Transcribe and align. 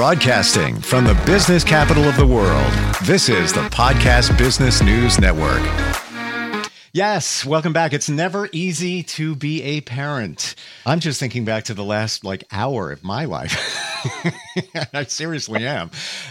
Broadcasting 0.00 0.80
from 0.80 1.04
the 1.04 1.12
business 1.26 1.62
capital 1.62 2.04
of 2.04 2.16
the 2.16 2.24
world, 2.24 2.72
this 3.04 3.28
is 3.28 3.52
the 3.52 3.68
Podcast 3.68 4.38
Business 4.38 4.82
News 4.82 5.20
Network. 5.20 5.60
Yes, 6.94 7.44
welcome 7.44 7.74
back. 7.74 7.92
It's 7.92 8.08
never 8.08 8.48
easy 8.50 9.02
to 9.02 9.34
be 9.34 9.62
a 9.62 9.82
parent. 9.82 10.54
I'm 10.86 11.00
just 11.00 11.20
thinking 11.20 11.44
back 11.44 11.64
to 11.64 11.74
the 11.74 11.84
last 11.84 12.24
like 12.24 12.44
hour 12.50 12.90
of 12.90 13.04
my 13.04 13.26
life. 13.26 13.54
I 14.94 15.04
seriously 15.04 15.66
am. 15.66 15.90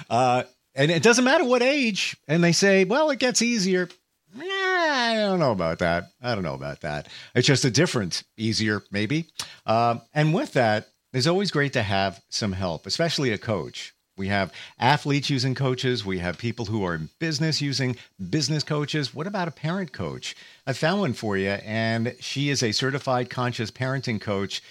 Uh, 0.09 0.45
and 0.73 0.90
it 0.90 1.04
doesn't 1.04 1.23
matter 1.23 1.45
what 1.45 1.62
age. 1.62 2.17
And 2.27 2.44
they 2.44 2.54
say, 2.54 2.86
well, 2.86 3.12
it 3.12 3.20
gets 3.20 3.44
easier. 3.44 3.88
I 4.36 5.13
don't 5.16 5.40
know 5.40 5.52
about 5.52 5.77
that. 5.77 6.05
I 6.23 6.34
don't 6.34 6.44
know 6.44 6.55
about 6.55 6.81
that. 6.81 7.08
It's 7.36 7.45
just 7.45 7.66
a 7.66 7.72
different, 7.72 8.23
easier, 8.36 8.81
maybe. 8.90 9.27
Um, 9.67 10.02
and 10.12 10.34
with 10.34 10.54
that, 10.54 10.88
it's 11.13 11.27
always 11.27 11.52
great 11.52 11.73
to 11.73 11.84
have 11.84 12.22
some 12.30 12.54
help, 12.54 12.86
especially 12.86 13.31
a 13.31 13.38
coach. 13.38 13.94
We 14.18 14.27
have 14.27 14.52
athletes 14.77 15.30
using 15.30 15.55
coaches. 15.55 16.05
We 16.05 16.20
have 16.20 16.38
people 16.38 16.66
who 16.66 16.84
are 16.84 16.94
in 16.94 17.09
business 17.20 17.62
using 17.62 17.95
business 18.30 18.63
coaches. 18.63 19.16
What 19.16 19.27
about 19.27 19.48
a 19.48 19.52
parent 19.52 19.94
coach? 19.94 20.35
I 20.68 20.73
found 20.73 20.99
one 20.99 21.13
for 21.13 21.38
you, 21.38 21.52
and 21.52 22.13
she 22.20 22.49
is 22.49 22.62
a 22.62 22.73
certified 22.73 23.30
conscious 23.30 23.72
parenting 23.72 24.20
coach, 24.20 24.62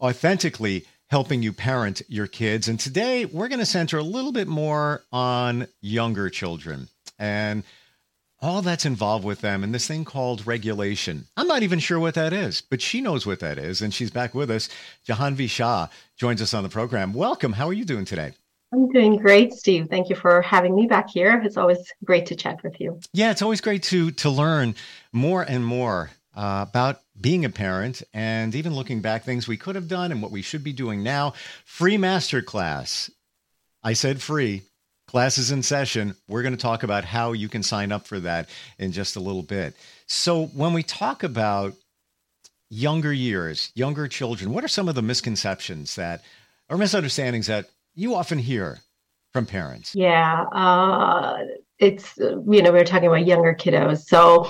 authentically 0.00 0.84
helping 1.08 1.42
you 1.42 1.52
parent 1.52 2.02
your 2.08 2.26
kids. 2.26 2.68
And 2.68 2.78
today 2.78 3.24
we're 3.24 3.48
going 3.48 3.58
to 3.58 3.66
center 3.66 3.98
a 3.98 4.02
little 4.02 4.32
bit 4.32 4.46
more 4.46 5.02
on 5.12 5.66
younger 5.80 6.28
children 6.28 6.88
and 7.18 7.64
all 8.42 8.62
that's 8.62 8.86
involved 8.86 9.24
with 9.24 9.40
them 9.40 9.62
and 9.62 9.74
this 9.74 9.86
thing 9.86 10.04
called 10.04 10.46
regulation. 10.46 11.26
I'm 11.36 11.46
not 11.46 11.62
even 11.62 11.78
sure 11.78 12.00
what 12.00 12.14
that 12.14 12.32
is, 12.32 12.60
but 12.60 12.80
she 12.80 13.00
knows 13.00 13.26
what 13.26 13.40
that 13.40 13.58
is. 13.58 13.82
And 13.82 13.92
she's 13.92 14.10
back 14.10 14.34
with 14.34 14.50
us. 14.50 14.68
Jahanvi 15.06 15.48
Shah 15.48 15.88
joins 16.16 16.40
us 16.40 16.54
on 16.54 16.62
the 16.62 16.68
program. 16.68 17.12
Welcome. 17.12 17.52
How 17.52 17.68
are 17.68 17.72
you 17.72 17.84
doing 17.84 18.04
today? 18.04 18.32
I'm 18.72 18.90
doing 18.92 19.16
great, 19.16 19.52
Steve. 19.52 19.88
Thank 19.90 20.08
you 20.08 20.16
for 20.16 20.42
having 20.42 20.76
me 20.76 20.86
back 20.86 21.10
here. 21.10 21.40
It's 21.44 21.56
always 21.56 21.78
great 22.04 22.26
to 22.26 22.36
chat 22.36 22.62
with 22.62 22.80
you. 22.80 23.00
Yeah, 23.12 23.32
it's 23.32 23.42
always 23.42 23.60
great 23.60 23.82
to 23.84 24.12
to 24.12 24.30
learn 24.30 24.76
more 25.12 25.42
and 25.42 25.64
more 25.66 26.10
uh, 26.36 26.66
about 26.68 27.00
being 27.20 27.44
a 27.44 27.50
parent 27.50 28.02
and 28.14 28.54
even 28.54 28.74
looking 28.74 29.00
back 29.00 29.24
things 29.24 29.48
we 29.48 29.56
could 29.56 29.74
have 29.74 29.88
done 29.88 30.12
and 30.12 30.22
what 30.22 30.30
we 30.30 30.40
should 30.40 30.62
be 30.62 30.72
doing 30.72 31.02
now. 31.02 31.34
Free 31.64 31.96
masterclass. 31.96 33.10
I 33.82 33.94
said 33.94 34.22
free. 34.22 34.62
Class 35.10 35.38
is 35.38 35.50
in 35.50 35.60
session. 35.64 36.14
We're 36.28 36.42
going 36.42 36.54
to 36.54 36.60
talk 36.60 36.84
about 36.84 37.04
how 37.04 37.32
you 37.32 37.48
can 37.48 37.64
sign 37.64 37.90
up 37.90 38.06
for 38.06 38.20
that 38.20 38.48
in 38.78 38.92
just 38.92 39.16
a 39.16 39.20
little 39.20 39.42
bit. 39.42 39.74
So, 40.06 40.46
when 40.46 40.72
we 40.72 40.84
talk 40.84 41.24
about 41.24 41.74
younger 42.68 43.12
years, 43.12 43.72
younger 43.74 44.06
children, 44.06 44.52
what 44.52 44.62
are 44.62 44.68
some 44.68 44.88
of 44.88 44.94
the 44.94 45.02
misconceptions 45.02 45.96
that 45.96 46.22
or 46.68 46.78
misunderstandings 46.78 47.48
that 47.48 47.68
you 47.96 48.14
often 48.14 48.38
hear 48.38 48.78
from 49.32 49.46
parents? 49.46 49.96
Yeah, 49.96 50.44
uh, 50.52 51.38
it's 51.80 52.16
you 52.16 52.62
know 52.62 52.70
we 52.70 52.78
are 52.78 52.84
talking 52.84 53.08
about 53.08 53.26
younger 53.26 53.52
kiddos, 53.52 54.02
so 54.02 54.48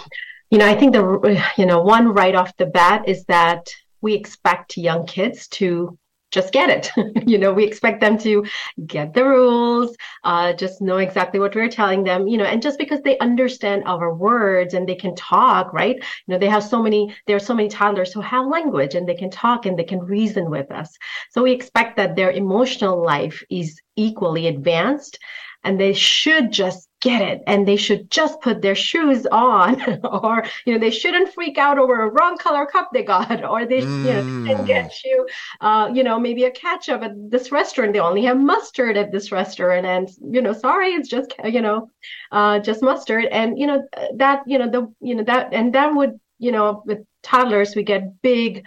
you 0.50 0.58
know 0.58 0.66
I 0.66 0.74
think 0.74 0.92
the 0.92 1.42
you 1.56 1.64
know 1.64 1.80
one 1.80 2.08
right 2.08 2.34
off 2.34 2.54
the 2.58 2.66
bat 2.66 3.08
is 3.08 3.24
that 3.24 3.70
we 4.02 4.12
expect 4.12 4.76
young 4.76 5.06
kids 5.06 5.48
to 5.48 5.98
just 6.30 6.52
get 6.52 6.70
it. 6.70 6.90
you 7.28 7.38
know, 7.38 7.52
we 7.52 7.64
expect 7.64 8.00
them 8.00 8.18
to 8.18 8.44
get 8.86 9.14
the 9.14 9.24
rules, 9.24 9.96
uh, 10.24 10.52
just 10.52 10.80
know 10.80 10.98
exactly 10.98 11.40
what 11.40 11.54
we're 11.54 11.68
telling 11.68 12.04
them, 12.04 12.28
you 12.28 12.36
know, 12.36 12.44
and 12.44 12.62
just 12.62 12.78
because 12.78 13.00
they 13.02 13.18
understand 13.18 13.82
our 13.86 14.14
words 14.14 14.74
and 14.74 14.88
they 14.88 14.94
can 14.94 15.14
talk, 15.14 15.72
right? 15.72 15.96
You 15.96 16.32
know, 16.32 16.38
they 16.38 16.48
have 16.48 16.64
so 16.64 16.82
many, 16.82 17.14
there 17.26 17.36
are 17.36 17.40
so 17.40 17.54
many 17.54 17.68
toddlers 17.68 18.12
who 18.12 18.20
have 18.20 18.46
language 18.46 18.94
and 18.94 19.08
they 19.08 19.14
can 19.14 19.30
talk 19.30 19.66
and 19.66 19.78
they 19.78 19.84
can 19.84 20.00
reason 20.00 20.50
with 20.50 20.70
us. 20.70 20.96
So 21.30 21.42
we 21.42 21.52
expect 21.52 21.96
that 21.96 22.16
their 22.16 22.30
emotional 22.30 23.02
life 23.02 23.42
is 23.50 23.80
equally 23.96 24.46
advanced 24.46 25.18
and 25.64 25.78
they 25.78 25.92
should 25.92 26.52
just 26.52 26.89
get 27.00 27.22
it 27.22 27.42
and 27.46 27.66
they 27.66 27.76
should 27.76 28.10
just 28.10 28.40
put 28.40 28.60
their 28.60 28.74
shoes 28.74 29.26
on 29.32 29.80
or 30.04 30.44
you 30.64 30.72
know 30.72 30.78
they 30.78 30.90
shouldn't 30.90 31.32
freak 31.32 31.56
out 31.56 31.78
over 31.78 32.02
a 32.02 32.10
wrong 32.10 32.36
color 32.36 32.66
cup 32.66 32.90
they 32.92 33.02
got 33.02 33.42
or 33.44 33.64
they 33.64 33.80
mm. 33.80 34.04
you 34.04 34.12
know 34.12 34.54
can 34.54 34.64
get 34.66 34.90
mm. 34.90 35.04
you 35.04 35.26
uh, 35.60 35.90
you 35.92 36.02
know 36.02 36.18
maybe 36.20 36.44
a 36.44 36.50
ketchup 36.50 37.02
at 37.02 37.12
this 37.30 37.50
restaurant 37.50 37.92
they 37.92 38.00
only 38.00 38.24
have 38.24 38.38
mustard 38.38 38.96
at 38.96 39.10
this 39.10 39.32
restaurant 39.32 39.86
and 39.86 40.10
you 40.30 40.42
know 40.42 40.52
sorry 40.52 40.88
it's 40.88 41.08
just 41.08 41.32
you 41.44 41.60
know 41.60 41.90
uh, 42.32 42.58
just 42.58 42.82
mustard 42.82 43.24
and 43.26 43.58
you 43.58 43.66
know 43.66 43.82
that 44.14 44.42
you 44.46 44.58
know 44.58 44.68
the 44.68 44.92
you 45.00 45.14
know 45.14 45.24
that 45.24 45.52
and 45.52 45.74
that 45.74 45.94
would 45.94 46.20
you 46.38 46.52
know 46.52 46.82
with 46.84 46.98
toddlers 47.22 47.74
we 47.74 47.82
get 47.82 48.20
big 48.22 48.64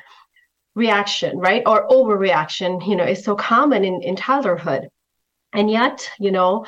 reaction 0.76 1.38
right 1.38 1.62
or 1.68 1.88
overreaction 1.90 2.86
you 2.88 2.96
know 2.96 3.04
is 3.04 3.24
so 3.24 3.36
common 3.36 3.84
in 3.84 4.02
in 4.02 4.16
toddlerhood 4.16 4.88
and 5.54 5.70
yet 5.70 6.10
you 6.20 6.32
know 6.32 6.66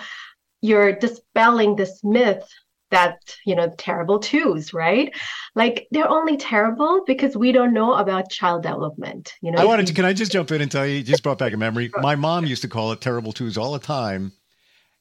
you're 0.66 0.94
dispelling 0.94 1.76
this 1.76 2.04
myth 2.04 2.48
that 2.92 3.18
you 3.46 3.56
know 3.56 3.74
terrible 3.78 4.20
twos 4.20 4.74
right? 4.74 5.14
Like 5.56 5.88
they're 5.92 6.10
only 6.10 6.38
terrible 6.38 7.04
because 7.06 7.36
we 7.36 7.52
don't 7.52 7.74
know 7.74 7.94
about 7.94 8.30
child 8.30 8.64
development 8.64 9.34
you 9.42 9.52
know? 9.52 9.62
I 9.62 9.66
wanted 9.66 9.88
to 9.88 9.94
can 9.94 10.06
i 10.06 10.14
just 10.14 10.32
jump 10.32 10.52
in 10.52 10.62
and 10.62 10.72
tell 10.72 10.86
you 10.86 11.04
just 11.04 11.24
brought 11.24 11.38
back 11.38 11.54
a 11.54 11.58
memory. 11.58 11.92
My 12.02 12.16
mom 12.16 12.46
used 12.46 12.62
to 12.64 12.68
call 12.68 12.92
it 12.92 13.02
terrible 13.02 13.32
twos 13.32 13.58
all 13.58 13.74
the 13.74 13.80
time. 13.80 14.32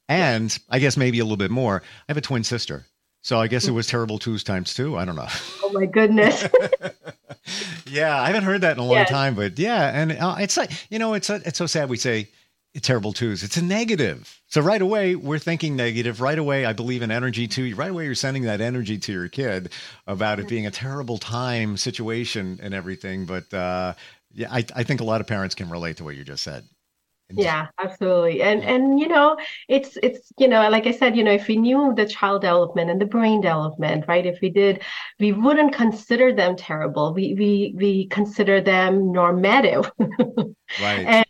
And 0.09 0.57
i 0.71 0.79
guess 0.79 0.97
maybe 0.97 1.19
a 1.19 1.25
little 1.25 1.37
bit 1.37 1.51
more. 1.51 1.83
I 1.83 2.05
have 2.09 2.17
a 2.17 2.23
twin 2.23 2.45
sister. 2.45 2.87
So 3.23 3.39
i 3.39 3.47
guess 3.47 3.67
it 3.67 3.73
was 3.73 3.87
terrible 3.87 4.19
twos 4.19 4.45
times 4.45 4.75
two. 4.75 4.97
I 4.97 5.05
don't 5.05 5.17
know. 5.17 5.29
Oh 5.63 5.71
my 5.73 5.87
goodness. 5.87 6.47
Yeah 7.87 8.21
i 8.21 8.27
haven't 8.27 8.45
heard 8.45 8.63
that 8.63 8.73
in 8.73 8.79
a 8.79 8.87
long 8.87 8.97
yes. 8.97 9.11
time 9.11 9.35
but 9.35 9.59
yeah 9.59 9.91
and 9.95 10.13
uh, 10.13 10.37
it's 10.41 10.57
like 10.57 10.71
you 10.91 10.99
know 10.99 11.15
it's 11.15 11.29
it's 11.31 11.59
so 11.59 11.67
sad 11.67 11.89
we 11.89 11.97
say 11.97 12.29
terrible 12.81 13.13
twos. 13.13 13.43
It's 13.43 13.57
a 13.57 13.63
negative. 13.63 14.41
So 14.49 14.61
right 14.61 14.83
away, 14.83 15.15
we're 15.15 15.39
thinking 15.39 15.77
negative. 15.77 16.21
Right 16.21 16.39
away, 16.39 16.67
I 16.67 16.73
believe 16.73 17.03
in 17.03 17.11
energy 17.11 17.47
too. 17.47 17.75
Right 17.75 17.91
away, 17.91 18.05
you're 18.05 18.15
sending 18.15 18.43
that 18.45 18.61
energy 18.61 18.99
to 18.99 19.13
your 19.13 19.29
kid 19.29 19.73
about 20.07 20.41
it 20.41 20.49
being 20.49 20.67
a 20.67 20.71
terrible 20.71 21.19
time 21.19 21.77
situation 21.77 22.59
and 22.63 22.75
everything. 22.75 23.27
But 23.27 23.53
uh, 23.55 23.95
yeah, 24.33 24.49
I, 24.51 24.65
I 24.75 24.83
think 24.83 25.01
a 25.01 25.05
lot 25.05 25.21
of 25.21 25.27
parents 25.27 25.55
can 25.55 25.71
relate 25.71 25.99
to 25.99 26.05
what 26.05 26.17
you 26.17 26.25
just 26.25 26.43
said. 26.43 26.65
yeah 27.31 27.69
absolutely 27.83 28.43
and 28.43 28.63
and 28.63 29.01
you 29.01 29.09
know 29.09 29.35
it's 29.67 29.97
it's 30.03 30.31
you 30.39 30.47
know 30.47 30.69
like 30.69 30.87
i 30.87 30.91
said 30.91 31.17
you 31.17 31.25
know 31.25 31.33
if 31.33 31.49
we 31.49 31.57
knew 31.57 31.95
the 31.97 32.07
child 32.07 32.43
development 32.43 32.91
and 32.91 33.01
the 33.01 33.07
brain 33.07 33.41
development 33.41 34.05
right 34.07 34.27
if 34.27 34.39
we 34.43 34.51
did 34.51 34.83
we 35.19 35.33
wouldn't 35.33 35.73
consider 35.73 36.35
them 36.35 36.55
terrible 36.55 37.15
we 37.15 37.35
we 37.35 37.75
we 37.79 38.07
consider 38.09 38.61
them 38.61 39.11
normative 39.11 39.91
right 39.99 41.07
and 41.07 41.25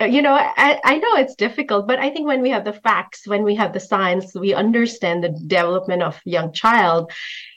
you 0.00 0.22
know 0.22 0.34
I, 0.34 0.80
I 0.84 0.96
know 0.96 1.16
it's 1.16 1.34
difficult 1.34 1.86
but 1.86 1.98
i 1.98 2.10
think 2.10 2.26
when 2.26 2.42
we 2.42 2.50
have 2.50 2.64
the 2.64 2.72
facts 2.72 3.26
when 3.26 3.44
we 3.44 3.54
have 3.54 3.72
the 3.72 3.80
science 3.80 4.34
we 4.34 4.54
understand 4.54 5.22
the 5.22 5.30
development 5.30 6.02
of 6.02 6.20
young 6.24 6.52
child 6.52 7.12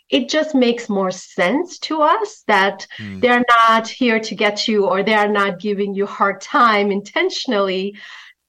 it 0.09 0.27
just 0.27 0.55
makes 0.55 0.89
more 0.89 1.11
sense 1.11 1.77
to 1.79 2.01
us 2.01 2.43
that 2.47 2.87
mm. 2.97 3.21
they're 3.21 3.45
not 3.47 3.87
here 3.87 4.19
to 4.19 4.33
get 4.33 4.67
you 4.67 4.87
or 4.87 5.03
they 5.03 5.13
are 5.13 5.27
not 5.27 5.59
giving 5.59 5.93
you 5.93 6.07
hard 6.07 6.41
time 6.41 6.91
intentionally. 6.91 7.95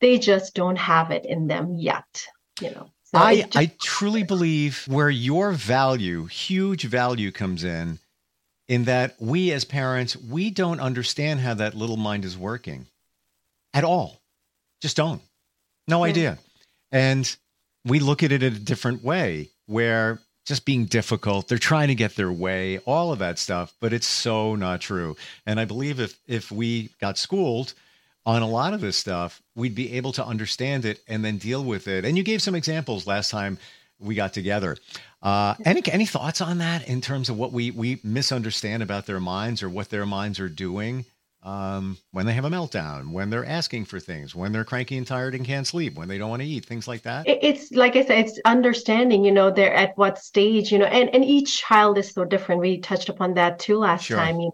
They 0.01 0.19
just 0.19 0.55
don't 0.55 0.79
have 0.79 1.11
it 1.11 1.27
in 1.27 1.49
them 1.49 1.75
yet 1.77 2.27
you 2.61 2.71
know. 2.71 2.91
So 3.05 3.19
I, 3.19 3.43
just- 3.43 3.57
I 3.57 3.73
truly 3.81 4.23
believe 4.23 4.85
where 4.87 5.11
your 5.11 5.53
value 5.53 6.27
huge 6.27 6.85
value 6.85 7.33
comes 7.33 7.65
in 7.65 7.99
in 8.69 8.85
that 8.85 9.17
we 9.19 9.51
as 9.51 9.65
parents 9.65 10.17
we 10.17 10.51
don't 10.51 10.81
understand 10.81 11.41
how 11.41 11.55
that 11.55 11.75
little 11.75 11.97
mind 11.97 12.25
is 12.25 12.39
working 12.39 12.87
at 13.75 13.85
all. 13.85 14.21
Just 14.81 14.97
don't. 14.97 15.21
No 15.89 16.05
yeah. 16.05 16.11
idea. 16.11 16.39
And 16.93 17.37
we 17.85 18.01
look 18.01 18.23
at 18.23 18.33
it 18.33 18.43
in 18.43 18.55
a 18.55 18.59
different 18.59 19.03
way 19.05 19.51
where 19.67 20.21
just 20.47 20.65
being 20.65 20.87
difficult, 20.87 21.49
they're 21.49 21.59
trying 21.59 21.89
to 21.89 21.95
get 21.95 22.17
their 22.17 22.33
way, 22.33 22.79
all 22.79 23.13
of 23.13 23.19
that 23.21 23.39
stuff, 23.39 23.73
but 23.81 23.93
it's 23.93 24.07
so 24.07 24.55
not 24.55 24.81
true. 24.81 25.17
And 25.47 25.61
I 25.61 25.65
believe 25.65 26.01
if 26.01 26.19
if 26.27 26.51
we 26.51 26.91
got 27.01 27.19
schooled 27.19 27.75
on 28.27 28.43
a 28.43 28.49
lot 28.49 28.75
of 28.75 28.81
this 28.81 28.97
stuff, 28.97 29.43
we'd 29.55 29.75
be 29.75 29.93
able 29.93 30.13
to 30.13 30.25
understand 30.25 30.85
it 30.85 31.01
and 31.09 31.25
then 31.25 31.39
deal 31.39 31.63
with 31.65 31.89
it. 31.89 32.05
And 32.05 32.17
you 32.17 32.23
gave 32.23 32.43
some 32.43 32.55
examples 32.55 33.07
last 33.07 33.31
time 33.31 33.59
we 33.99 34.15
got 34.15 34.33
together. 34.33 34.77
Uh, 35.23 35.55
any 35.65 35.83
any 35.93 36.07
thoughts 36.07 36.41
on 36.41 36.59
that 36.59 36.89
in 36.89 37.01
terms 37.01 37.29
of 37.29 37.37
what 37.39 37.53
we 37.53 37.71
we 37.71 38.01
misunderstand 38.03 38.83
about 38.83 39.07
their 39.07 39.21
minds 39.21 39.63
or 39.63 39.69
what 39.69 39.91
their 39.91 40.07
minds 40.07 40.41
are 40.41 40.49
doing 40.49 41.05
um, 41.43 41.97
when 42.13 42.27
they 42.27 42.33
have 42.33 42.45
a 42.45 42.51
meltdown, 42.51 43.13
when 43.13 43.31
they're 43.31 43.45
asking 43.45 43.87
for 43.87 43.99
things, 43.99 44.35
when 44.35 44.53
they're 44.53 44.65
cranky 44.65 44.97
and 44.99 45.07
tired 45.07 45.35
and 45.35 45.45
can't 45.45 45.67
sleep, 45.67 45.97
when 45.97 46.09
they 46.09 46.19
don't 46.19 46.29
want 46.29 46.43
to 46.43 46.49
eat, 46.49 46.67
things 46.67 46.87
like 46.87 47.03
that. 47.03 47.27
It's 47.27 47.71
like 47.73 47.97
I 47.97 48.05
said, 48.05 48.27
it's 48.27 48.39
understanding, 48.45 49.25
you 49.25 49.33
know, 49.33 49.51
they're 49.51 49.75
at 49.75 49.97
what 49.97 50.19
stage, 50.19 50.71
you 50.71 50.79
know, 50.79 50.87
and, 50.87 51.09
and 51.15 51.25
each 51.25 51.59
child 51.59 51.97
is 51.97 52.11
so 52.11 52.25
different. 52.25 52.61
We 52.61 52.79
touched 52.79 53.09
upon 53.09 53.35
that 53.35 53.59
too 53.59 53.79
last 53.79 54.05
sure. 54.05 54.19
time. 54.19 54.41
You 54.41 54.53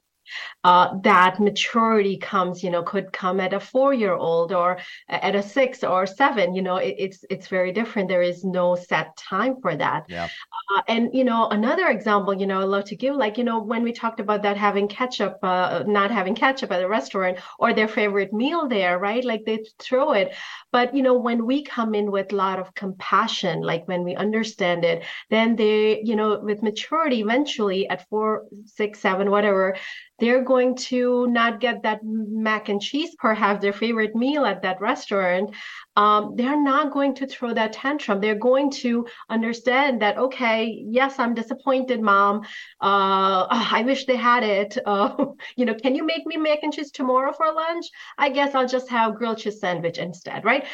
uh, 0.66 0.98
that 1.02 1.38
maturity 1.38 2.16
comes 2.16 2.64
you 2.64 2.70
know 2.70 2.82
could 2.82 3.12
come 3.12 3.38
at 3.38 3.52
a 3.54 3.60
four 3.60 3.94
year 3.94 4.14
old 4.14 4.52
or 4.52 4.78
at 5.08 5.36
a 5.36 5.42
six 5.42 5.84
or 5.84 6.06
seven 6.06 6.54
you 6.56 6.62
know 6.66 6.78
it, 6.78 6.96
it's 6.98 7.24
it's 7.30 7.46
very 7.46 7.70
different. 7.78 8.08
There 8.08 8.28
is 8.32 8.44
no 8.44 8.74
set 8.74 9.16
time 9.16 9.54
for 9.62 9.76
that. 9.76 10.06
Yeah. 10.08 10.28
Uh, 10.70 10.82
and 10.88 11.10
you 11.14 11.22
know 11.22 11.48
another 11.50 11.86
example 11.86 12.34
you 12.34 12.48
know 12.48 12.60
i 12.60 12.64
love 12.64 12.86
to 12.86 12.96
give 12.96 13.14
like 13.14 13.38
you 13.38 13.44
know 13.44 13.60
when 13.60 13.84
we 13.84 13.92
talked 13.92 14.18
about 14.18 14.42
that 14.42 14.56
having 14.56 14.88
ketchup 14.88 15.38
uh, 15.44 15.84
not 15.86 16.10
having 16.10 16.34
ketchup 16.34 16.72
at 16.72 16.82
a 16.82 16.88
restaurant 16.88 17.38
or 17.60 17.72
their 17.72 17.88
favorite 17.98 18.32
meal 18.32 18.66
there 18.66 18.98
right? 18.98 19.24
Like 19.24 19.44
they 19.44 19.64
throw 19.78 20.12
it. 20.12 20.34
But 20.72 20.94
you 20.96 21.02
know 21.02 21.16
when 21.28 21.46
we 21.46 21.62
come 21.62 21.94
in 21.94 22.10
with 22.10 22.32
a 22.32 22.36
lot 22.36 22.58
of 22.58 22.74
compassion 22.74 23.62
like 23.62 23.86
when 23.86 24.02
we 24.02 24.16
understand 24.16 24.84
it 24.84 25.04
then 25.30 25.54
they 25.54 26.02
you 26.02 26.16
know 26.16 26.40
with 26.40 26.62
maturity 26.62 27.20
eventually 27.20 27.88
at 27.88 28.08
four 28.08 28.46
six 28.80 28.98
seven 28.98 29.30
whatever 29.30 29.76
they're 30.18 30.42
going 30.42 30.55
to 30.76 31.26
not 31.26 31.60
get 31.60 31.82
that 31.82 32.00
mac 32.02 32.68
and 32.68 32.80
cheese, 32.80 33.14
perhaps 33.18 33.60
their 33.60 33.72
favorite 33.72 34.14
meal 34.14 34.44
at 34.46 34.62
that 34.62 34.80
restaurant. 34.80 35.54
Um, 35.96 36.34
they're 36.36 36.62
not 36.62 36.92
going 36.92 37.14
to 37.16 37.26
throw 37.26 37.54
that 37.54 37.72
tantrum. 37.72 38.20
They're 38.20 38.34
going 38.34 38.70
to 38.82 39.06
understand 39.30 40.02
that, 40.02 40.18
okay, 40.18 40.84
yes, 40.86 41.18
I'm 41.18 41.34
disappointed, 41.34 42.00
mom. 42.00 42.42
Uh, 42.80 43.46
I 43.50 43.82
wish 43.84 44.06
they 44.06 44.16
had 44.16 44.42
it. 44.42 44.78
Uh, 44.96 45.26
you 45.56 45.64
know, 45.66 45.74
can 45.74 45.94
you 45.94 46.06
make 46.06 46.24
me 46.26 46.36
mac 46.36 46.60
and 46.62 46.72
cheese 46.72 46.90
tomorrow 46.90 47.32
for 47.32 47.52
lunch? 47.52 47.86
I 48.16 48.30
guess 48.30 48.54
I'll 48.54 48.68
just 48.68 48.88
have 48.88 49.16
grilled 49.16 49.38
cheese 49.38 49.60
sandwich 49.60 49.98
instead, 49.98 50.44
right? 50.44 50.64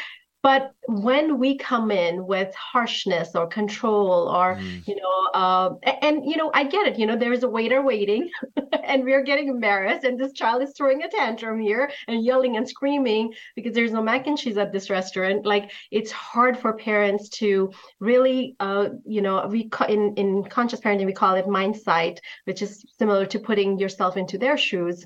But 0.42 0.72
when 0.88 1.38
we 1.38 1.56
come 1.56 1.90
in 1.90 2.26
with 2.26 2.54
harshness 2.54 3.30
or 3.34 3.46
control 3.46 4.28
or 4.28 4.56
mm. 4.56 4.86
you 4.86 4.96
know 4.96 5.30
uh, 5.34 5.70
and 6.02 6.24
you 6.24 6.36
know 6.36 6.50
i 6.54 6.64
get 6.64 6.86
it 6.86 6.98
you 6.98 7.06
know 7.06 7.16
there's 7.16 7.42
a 7.42 7.48
waiter 7.48 7.82
waiting 7.82 8.28
and 8.84 9.04
we're 9.04 9.22
getting 9.22 9.48
embarrassed 9.48 10.04
and 10.04 10.18
this 10.18 10.32
child 10.32 10.62
is 10.62 10.72
throwing 10.76 11.02
a 11.02 11.08
tantrum 11.08 11.60
here 11.60 11.90
and 12.08 12.24
yelling 12.24 12.56
and 12.56 12.68
screaming 12.68 13.32
because 13.54 13.74
there's 13.74 13.92
no 13.92 14.02
mac 14.02 14.26
and 14.26 14.38
cheese 14.38 14.56
at 14.56 14.72
this 14.72 14.90
restaurant 14.90 15.46
like 15.46 15.70
it's 15.90 16.10
hard 16.10 16.58
for 16.58 16.72
parents 16.72 17.28
to 17.28 17.70
really 18.00 18.56
uh, 18.60 18.88
you 19.04 19.22
know 19.22 19.46
we 19.46 19.70
in 19.88 20.14
in 20.16 20.44
conscious 20.44 20.80
parenting 20.80 21.06
we 21.06 21.12
call 21.12 21.34
it 21.34 21.46
mindsight 21.46 22.20
which 22.44 22.62
is 22.62 22.84
similar 22.98 23.26
to 23.26 23.38
putting 23.38 23.78
yourself 23.78 24.16
into 24.16 24.38
their 24.38 24.56
shoes. 24.56 25.04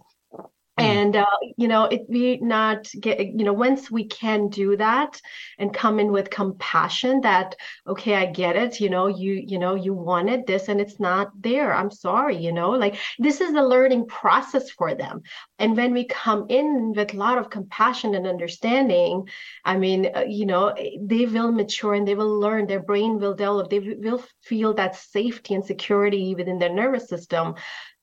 And 0.78 1.16
uh, 1.16 1.24
you 1.56 1.68
know 1.68 1.84
it 1.84 2.04
we 2.08 2.36
not 2.38 2.88
get 3.00 3.18
you 3.18 3.44
know 3.44 3.52
once 3.52 3.90
we 3.90 4.04
can 4.04 4.48
do 4.48 4.76
that 4.76 5.20
and 5.58 5.72
come 5.72 5.98
in 5.98 6.12
with 6.12 6.28
compassion 6.28 7.20
that 7.22 7.56
okay 7.86 8.14
i 8.14 8.26
get 8.26 8.56
it 8.56 8.78
you 8.78 8.90
know 8.90 9.06
you 9.06 9.32
you 9.46 9.58
know 9.58 9.74
you 9.74 9.94
wanted 9.94 10.46
this 10.46 10.68
and 10.68 10.80
it's 10.80 11.00
not 11.00 11.30
there. 11.40 11.74
I'm 11.74 11.90
sorry 11.90 12.36
you 12.36 12.52
know 12.52 12.70
like 12.70 12.98
this 13.18 13.40
is 13.40 13.52
the 13.52 13.62
learning 13.62 14.06
process 14.06 14.70
for 14.70 14.94
them 14.94 15.22
and 15.58 15.76
when 15.76 15.92
we 15.92 16.04
come 16.04 16.46
in 16.48 16.92
with 16.94 17.14
a 17.14 17.16
lot 17.16 17.38
of 17.38 17.50
compassion 17.50 18.14
and 18.14 18.26
understanding 18.26 19.28
i 19.64 19.76
mean 19.76 20.10
uh, 20.14 20.24
you 20.26 20.46
know 20.46 20.74
they 21.00 21.26
will 21.26 21.52
mature 21.52 21.94
and 21.94 22.06
they 22.06 22.14
will 22.14 22.38
learn 22.38 22.66
their 22.66 22.82
brain 22.82 23.18
will 23.18 23.34
develop 23.34 23.70
they 23.70 23.78
will 23.78 24.22
feel 24.42 24.74
that 24.74 24.96
safety 24.96 25.54
and 25.54 25.64
security 25.64 26.34
within 26.34 26.58
their 26.58 26.72
nervous 26.72 27.08
system 27.08 27.54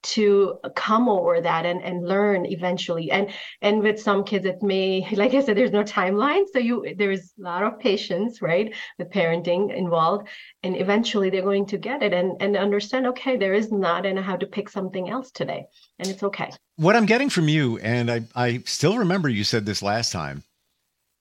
to 0.03 0.59
come 0.75 1.07
over 1.07 1.39
that 1.39 1.65
and, 1.65 1.81
and 1.81 2.07
learn 2.07 2.45
eventually. 2.45 3.09
And 3.09 3.31
and 3.61 3.81
with 3.81 3.99
some 3.99 4.23
kids 4.23 4.45
it 4.45 4.61
may 4.61 5.07
like 5.15 5.33
i 5.33 5.41
said 5.41 5.57
there's 5.57 5.71
no 5.71 5.83
timeline. 5.83 6.44
So 6.51 6.59
you 6.59 6.94
there's 6.97 7.33
a 7.39 7.41
lot 7.41 7.63
of 7.63 7.79
patience 7.79 8.41
right 8.41 8.73
with 8.99 9.09
parenting 9.09 9.75
involved 9.75 10.27
and 10.63 10.80
eventually 10.80 11.30
they're 11.30 11.42
going 11.42 11.65
to 11.65 11.77
get 11.77 12.01
it 12.01 12.13
and 12.13 12.42
and 12.42 12.56
understand 12.56 13.06
okay 13.07 13.38
there 13.38 13.54
is 13.54 13.71
not 13.71 14.06
and 14.06 14.19
i 14.19 14.38
to 14.38 14.48
pick 14.48 14.69
something 14.69 15.10
else 15.10 15.31
today 15.31 15.65
and 16.00 16.07
it's 16.07 16.24
okay. 16.24 16.51
What 16.77 16.95
i'm 16.95 17.06
getting 17.06 17.30
from 17.30 17.48
you 17.48 17.77
and 17.80 18.10
i 18.10 18.21
i 18.36 18.63
still 18.65 18.98
remember 18.98 19.30
you 19.30 19.44
said 19.44 19.65
this 19.65 19.81
last 19.81 20.12
time 20.12 20.44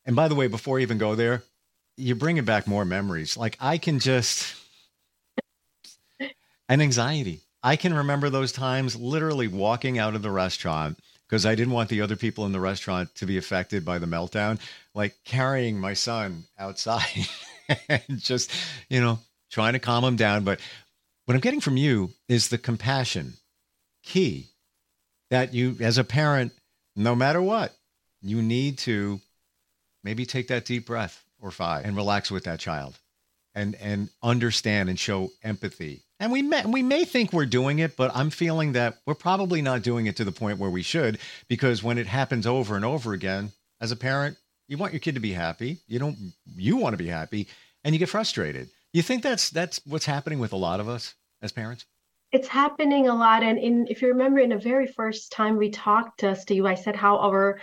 and 0.06 0.16
by 0.16 0.28
the 0.28 0.34
way 0.34 0.46
before 0.46 0.78
you 0.78 0.84
even 0.84 0.98
go 0.98 1.14
there 1.14 1.42
you're 1.96 2.16
bringing 2.16 2.44
back 2.44 2.66
more 2.66 2.84
memories. 2.84 3.36
Like 3.36 3.56
i 3.60 3.78
can 3.78 3.98
just 3.98 4.54
an 6.68 6.80
anxiety. 6.80 7.40
I 7.62 7.76
can 7.76 7.94
remember 7.94 8.30
those 8.30 8.50
times 8.50 8.96
literally 8.96 9.46
walking 9.46 9.98
out 9.98 10.14
of 10.14 10.22
the 10.22 10.30
restaurant 10.30 10.98
because 11.28 11.46
I 11.46 11.54
didn't 11.54 11.74
want 11.74 11.88
the 11.88 12.00
other 12.00 12.16
people 12.16 12.44
in 12.46 12.52
the 12.52 12.60
restaurant 12.60 13.14
to 13.16 13.26
be 13.26 13.36
affected 13.36 13.84
by 13.84 13.98
the 13.98 14.06
meltdown, 14.06 14.58
like 14.94 15.14
carrying 15.24 15.78
my 15.78 15.94
son 15.94 16.44
outside 16.58 17.26
and 17.88 18.02
just, 18.18 18.50
you 18.88 19.00
know, 19.00 19.18
trying 19.52 19.74
to 19.74 19.78
calm 19.78 20.02
him 20.02 20.16
down. 20.16 20.42
But 20.42 20.58
what 21.26 21.34
I'm 21.34 21.40
getting 21.40 21.60
from 21.60 21.76
you 21.76 22.10
is 22.28 22.48
the 22.48 22.58
compassion 22.58 23.34
key 24.02 24.48
that 25.30 25.54
you, 25.54 25.76
as 25.80 25.98
a 25.98 26.04
parent, 26.04 26.52
no 26.96 27.14
matter 27.14 27.40
what, 27.40 27.72
you 28.20 28.42
need 28.42 28.78
to 28.78 29.20
maybe 30.02 30.26
take 30.26 30.48
that 30.48 30.64
deep 30.64 30.86
breath 30.86 31.24
or 31.40 31.52
five 31.52 31.84
and 31.84 31.94
relax 31.94 32.30
with 32.30 32.44
that 32.44 32.58
child 32.58 32.98
and 33.54 33.76
and 33.76 34.08
understand 34.22 34.88
and 34.88 34.98
show 34.98 35.30
empathy 35.44 36.02
and 36.22 36.30
we 36.30 36.40
may, 36.40 36.64
we 36.64 36.84
may 36.84 37.04
think 37.04 37.32
we're 37.32 37.46
doing 37.46 37.80
it, 37.80 37.96
but 37.96 38.12
I'm 38.14 38.30
feeling 38.30 38.72
that 38.72 38.98
we're 39.06 39.16
probably 39.16 39.60
not 39.60 39.82
doing 39.82 40.06
it 40.06 40.14
to 40.18 40.24
the 40.24 40.30
point 40.30 40.60
where 40.60 40.70
we 40.70 40.82
should 40.82 41.18
because 41.48 41.82
when 41.82 41.98
it 41.98 42.06
happens 42.06 42.46
over 42.46 42.76
and 42.76 42.84
over 42.84 43.12
again, 43.12 43.50
as 43.80 43.90
a 43.90 43.96
parent, 43.96 44.36
you 44.68 44.78
want 44.78 44.92
your 44.92 45.00
kid 45.00 45.16
to 45.16 45.20
be 45.20 45.32
happy. 45.32 45.78
You 45.88 45.98
don't 45.98 46.16
you 46.54 46.76
want 46.76 46.92
to 46.92 46.96
be 46.96 47.08
happy 47.08 47.48
and 47.82 47.92
you 47.92 47.98
get 47.98 48.08
frustrated. 48.08 48.70
You 48.92 49.02
think 49.02 49.22
that's 49.22 49.50
that's 49.50 49.80
what's 49.86 50.06
happening 50.06 50.38
with 50.38 50.52
a 50.52 50.56
lot 50.56 50.80
of 50.80 50.88
us 50.88 51.14
as 51.40 51.52
parents? 51.52 51.86
It's 52.30 52.48
happening 52.48 53.08
a 53.08 53.14
lot. 53.14 53.42
And 53.42 53.58
in 53.58 53.86
if 53.88 54.02
you 54.02 54.08
remember 54.08 54.40
in 54.40 54.50
the 54.50 54.58
very 54.58 54.86
first 54.86 55.32
time 55.32 55.56
we 55.56 55.70
talked 55.70 56.20
to 56.20 56.36
Steve, 56.36 56.64
I 56.64 56.74
said 56.74 56.96
how 56.96 57.18
our 57.18 57.60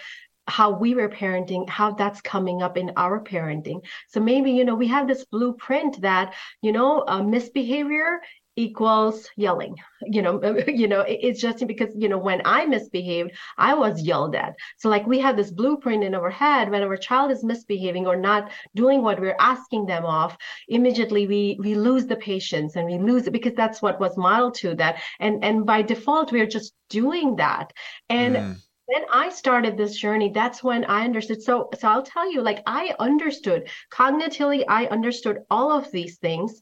how 0.47 0.71
we 0.71 0.95
were 0.95 1.09
parenting, 1.09 1.69
how 1.69 1.91
that's 1.91 2.21
coming 2.21 2.63
up 2.63 2.75
in 2.75 2.91
our 2.97 3.23
parenting. 3.23 3.81
So 4.07 4.19
maybe, 4.19 4.51
you 4.51 4.65
know, 4.65 4.75
we 4.75 4.87
have 4.87 5.07
this 5.07 5.23
blueprint 5.25 6.01
that, 6.01 6.33
you 6.63 6.71
know, 6.71 7.03
uh, 7.07 7.21
misbehavior 7.21 8.21
equals 8.59 9.29
yelling. 9.37 9.75
You 10.01 10.21
know 10.21 10.35
you 10.67 10.87
know 10.87 11.01
it's 11.07 11.41
just 11.41 11.65
because 11.65 11.91
you 11.95 12.09
know 12.09 12.17
when 12.17 12.41
i 12.45 12.65
misbehaved 12.65 13.31
i 13.57 13.73
was 13.73 14.01
yelled 14.01 14.35
at. 14.35 14.53
So 14.77 14.89
like 14.89 15.07
we 15.07 15.19
have 15.19 15.37
this 15.37 15.51
blueprint 15.51 16.03
in 16.03 16.13
our 16.15 16.29
head 16.29 16.69
when 16.69 16.83
our 16.83 16.97
child 16.97 17.31
is 17.31 17.43
misbehaving 17.43 18.05
or 18.05 18.17
not 18.17 18.51
doing 18.75 19.01
what 19.01 19.19
we're 19.19 19.43
asking 19.53 19.85
them 19.85 20.05
of 20.05 20.37
immediately 20.67 21.25
we 21.27 21.57
we 21.59 21.73
lose 21.75 22.05
the 22.07 22.23
patience 22.31 22.75
and 22.75 22.85
we 22.85 22.97
lose 22.97 23.27
it 23.27 23.37
because 23.37 23.55
that's 23.55 23.81
what 23.81 23.99
was 23.99 24.17
modeled 24.17 24.55
to 24.55 24.75
that. 24.75 25.01
And 25.19 25.43
and 25.43 25.65
by 25.65 25.81
default 25.81 26.31
we're 26.31 26.53
just 26.57 26.73
doing 26.89 27.37
that. 27.37 27.71
And 28.09 28.35
mm 28.35 28.55
when 28.91 29.03
I 29.13 29.29
started 29.29 29.77
this 29.77 29.95
journey, 29.95 30.31
that's 30.33 30.63
when 30.63 30.83
I 30.85 31.03
understood. 31.03 31.43
So, 31.43 31.69
so 31.77 31.87
I'll 31.87 32.01
tell 32.01 32.31
you, 32.31 32.41
like 32.41 32.63
I 32.65 32.93
understood. 32.99 33.69
Cognitively, 33.91 34.63
I 34.67 34.87
understood 34.87 35.43
all 35.51 35.71
of 35.71 35.91
these 35.91 36.17
things 36.17 36.59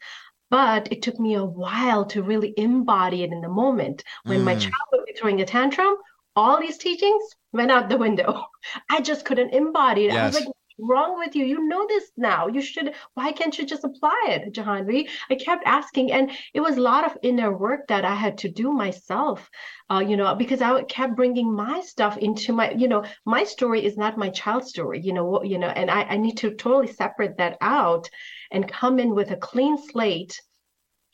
but 0.50 0.92
it 0.92 1.02
took 1.02 1.20
me 1.20 1.36
a 1.36 1.44
while 1.44 2.06
to 2.06 2.24
really 2.24 2.54
embody 2.58 3.24
it 3.24 3.32
in 3.32 3.42
the 3.42 3.50
moment. 3.50 4.04
When 4.24 4.42
mm. 4.42 4.46
my 4.46 4.56
child 4.56 4.74
would 4.92 5.06
be 5.06 5.14
throwing 5.14 5.42
a 5.42 5.46
tantrum, 5.46 5.96
all 6.36 6.60
these 6.60 6.78
teachings 6.78 7.24
went 7.52 7.72
out 7.72 7.90
the 7.90 7.98
window. 7.98 8.46
I 8.90 9.02
just 9.02 9.26
couldn't 9.26 9.54
embody 9.54 10.06
it. 10.06 10.14
Yes. 10.14 10.22
I 10.22 10.26
was 10.26 10.46
like, 10.46 10.56
wrong 10.80 11.18
with 11.18 11.36
you? 11.36 11.46
You 11.46 11.68
know 11.68 11.86
this 11.88 12.12
now. 12.18 12.48
You 12.48 12.62
should, 12.62 12.94
why 13.14 13.32
can't 13.32 13.58
you 13.58 13.66
just 13.66 13.84
apply 13.84 14.28
it, 14.30 14.54
Jahanvi? 14.54 15.10
I 15.30 15.36
kept 15.36 15.64
asking. 15.66 16.12
And 16.12 16.32
it 16.54 16.62
was 16.62 16.78
a 16.78 16.82
lot 16.82 17.06
of 17.06 17.18
inner 17.22 17.56
work 17.56 17.88
that 17.88 18.06
I 18.06 18.16
had 18.16 18.38
to 18.40 18.50
do 18.50 18.72
myself, 18.72 19.50
uh, 19.90 20.04
you 20.08 20.18
know, 20.18 20.36
because 20.36 20.62
I 20.62 20.84
kept 20.84 21.16
bringing 21.16 21.54
my 21.54 21.82
stuff 21.82 22.18
into 22.18 22.54
my, 22.54 22.72
you 22.72 22.88
know, 22.88 23.04
my 23.26 23.44
story 23.44 23.86
is 23.86 23.98
not 23.98 24.18
my 24.18 24.30
child's 24.30 24.70
story, 24.70 25.02
you 25.02 25.14
know, 25.14 25.44
you 25.44 25.58
know, 25.58 25.68
and 25.70 25.90
I, 25.90 26.04
I 26.04 26.18
need 26.18 26.38
to 26.38 26.54
totally 26.56 26.88
separate 26.94 27.38
that 27.38 27.58
out 27.62 28.10
and 28.52 28.68
come 28.68 29.00
in 29.00 29.16
with 29.16 29.32
a 29.32 29.38
clean 29.38 29.78
slate 29.78 30.42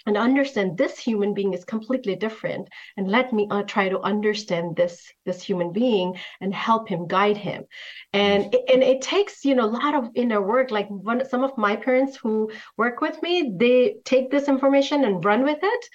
and 0.05 0.17
understand 0.17 0.77
this 0.77 0.97
human 0.97 1.33
being 1.33 1.53
is 1.53 1.63
completely 1.63 2.15
different 2.15 2.67
and 2.97 3.07
let 3.07 3.31
me 3.31 3.47
uh, 3.49 3.63
try 3.63 3.89
to 3.89 3.99
understand 4.01 4.75
this 4.75 5.11
this 5.25 5.41
human 5.41 5.71
being 5.71 6.17
and 6.41 6.53
help 6.53 6.87
him 6.89 7.07
guide 7.07 7.37
him. 7.37 7.63
And 8.11 8.53
it, 8.53 8.61
and 8.73 8.83
it 8.83 9.01
takes 9.01 9.45
you 9.45 9.55
know 9.55 9.65
a 9.65 9.75
lot 9.81 9.95
of 9.95 10.09
inner 10.15 10.41
work. 10.41 10.71
Like 10.71 10.87
one 10.89 11.27
some 11.27 11.43
of 11.43 11.57
my 11.57 11.75
parents 11.75 12.17
who 12.17 12.51
work 12.77 13.01
with 13.01 13.21
me 13.21 13.53
they 13.55 13.95
take 14.03 14.29
this 14.29 14.47
information 14.47 15.05
and 15.05 15.23
run 15.23 15.43
with 15.43 15.59
it. 15.61 15.85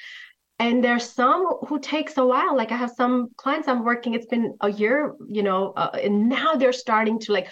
And 0.60 0.82
there's 0.82 1.08
some 1.08 1.46
who 1.68 1.78
takes 1.78 2.16
a 2.16 2.26
while. 2.26 2.56
Like 2.56 2.72
i 2.72 2.76
have 2.76 2.90
some 2.90 3.28
clients 3.36 3.68
i'm 3.68 3.84
working 3.84 4.14
it's 4.14 4.26
been 4.26 4.56
a 4.60 4.70
year 4.70 5.14
you 5.28 5.42
know 5.42 5.72
uh, 5.76 5.90
and 6.02 6.28
now 6.28 6.54
they're 6.54 6.72
starting 6.72 7.18
to 7.20 7.32
like 7.32 7.48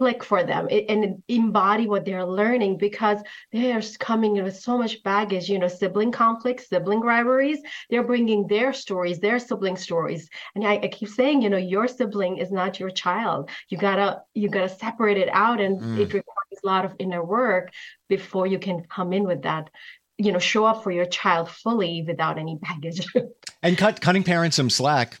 click 0.00 0.24
for 0.24 0.42
them 0.42 0.66
and 0.70 1.22
embody 1.28 1.86
what 1.86 2.06
they're 2.06 2.24
learning 2.24 2.78
because 2.78 3.18
they're 3.52 3.82
coming 3.98 4.42
with 4.42 4.56
so 4.58 4.78
much 4.78 5.02
baggage 5.02 5.50
you 5.50 5.58
know 5.58 5.68
sibling 5.68 6.10
conflicts 6.10 6.70
sibling 6.70 7.00
rivalries. 7.00 7.58
They're 7.90 8.02
bringing 8.02 8.46
their 8.46 8.72
stories 8.72 9.18
their 9.20 9.38
sibling 9.38 9.76
stories. 9.76 10.30
And 10.54 10.66
I, 10.66 10.74
I, 10.84 10.88
keep 10.88 11.10
saying 11.10 11.42
you 11.42 11.50
know 11.50 11.58
your 11.58 11.86
sibling 11.86 12.38
is 12.38 12.50
not 12.50 12.80
your 12.80 12.88
child. 12.88 13.50
You 13.68 13.76
gotta 13.76 14.22
you 14.32 14.48
gotta 14.48 14.70
separate 14.70 15.18
it 15.18 15.28
out 15.32 15.60
and 15.60 15.78
mm. 15.78 15.98
it 15.98 16.14
requires 16.14 16.60
a 16.64 16.66
lot 16.66 16.86
of 16.86 16.94
inner 16.98 17.22
work 17.22 17.70
before 18.08 18.46
you 18.46 18.58
can 18.58 18.82
come 18.84 19.12
in 19.12 19.24
with 19.24 19.42
that 19.42 19.68
you 20.16 20.32
know 20.32 20.38
show 20.38 20.64
up 20.64 20.82
for 20.82 20.90
your 20.90 21.04
child 21.04 21.50
fully 21.50 22.02
without 22.06 22.38
any 22.38 22.56
baggage. 22.56 23.06
And 23.62 23.76
cut, 23.76 24.00
cutting 24.00 24.24
parents 24.24 24.56
some 24.56 24.70
slack 24.70 25.20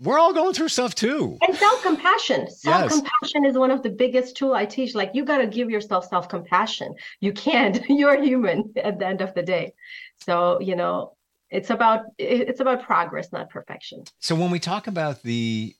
we're 0.00 0.18
all 0.18 0.32
going 0.32 0.54
through 0.54 0.68
stuff 0.68 0.94
too. 0.94 1.38
And 1.46 1.56
self-compassion. 1.56 2.50
Self-compassion 2.50 3.44
yes. 3.44 3.50
is 3.50 3.58
one 3.58 3.70
of 3.70 3.82
the 3.82 3.90
biggest 3.90 4.36
tool 4.36 4.54
I 4.54 4.66
teach. 4.66 4.94
Like 4.94 5.10
you 5.14 5.24
got 5.24 5.38
to 5.38 5.46
give 5.46 5.70
yourself 5.70 6.08
self-compassion. 6.08 6.94
You 7.20 7.32
can't. 7.32 7.80
You're 7.88 8.22
human 8.22 8.72
at 8.76 8.98
the 8.98 9.06
end 9.06 9.20
of 9.20 9.34
the 9.34 9.42
day. 9.42 9.74
So, 10.18 10.60
you 10.60 10.76
know, 10.76 11.14
it's 11.50 11.70
about 11.70 12.06
it's 12.18 12.60
about 12.60 12.82
progress, 12.82 13.30
not 13.30 13.50
perfection. 13.50 14.04
So 14.20 14.34
when 14.34 14.50
we 14.50 14.58
talk 14.58 14.86
about 14.86 15.22
the 15.22 15.74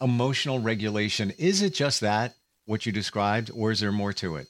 emotional 0.00 0.60
regulation, 0.60 1.32
is 1.38 1.62
it 1.62 1.74
just 1.74 2.00
that 2.00 2.34
what 2.64 2.86
you 2.86 2.92
described 2.92 3.50
or 3.54 3.72
is 3.72 3.80
there 3.80 3.92
more 3.92 4.12
to 4.14 4.36
it? 4.36 4.46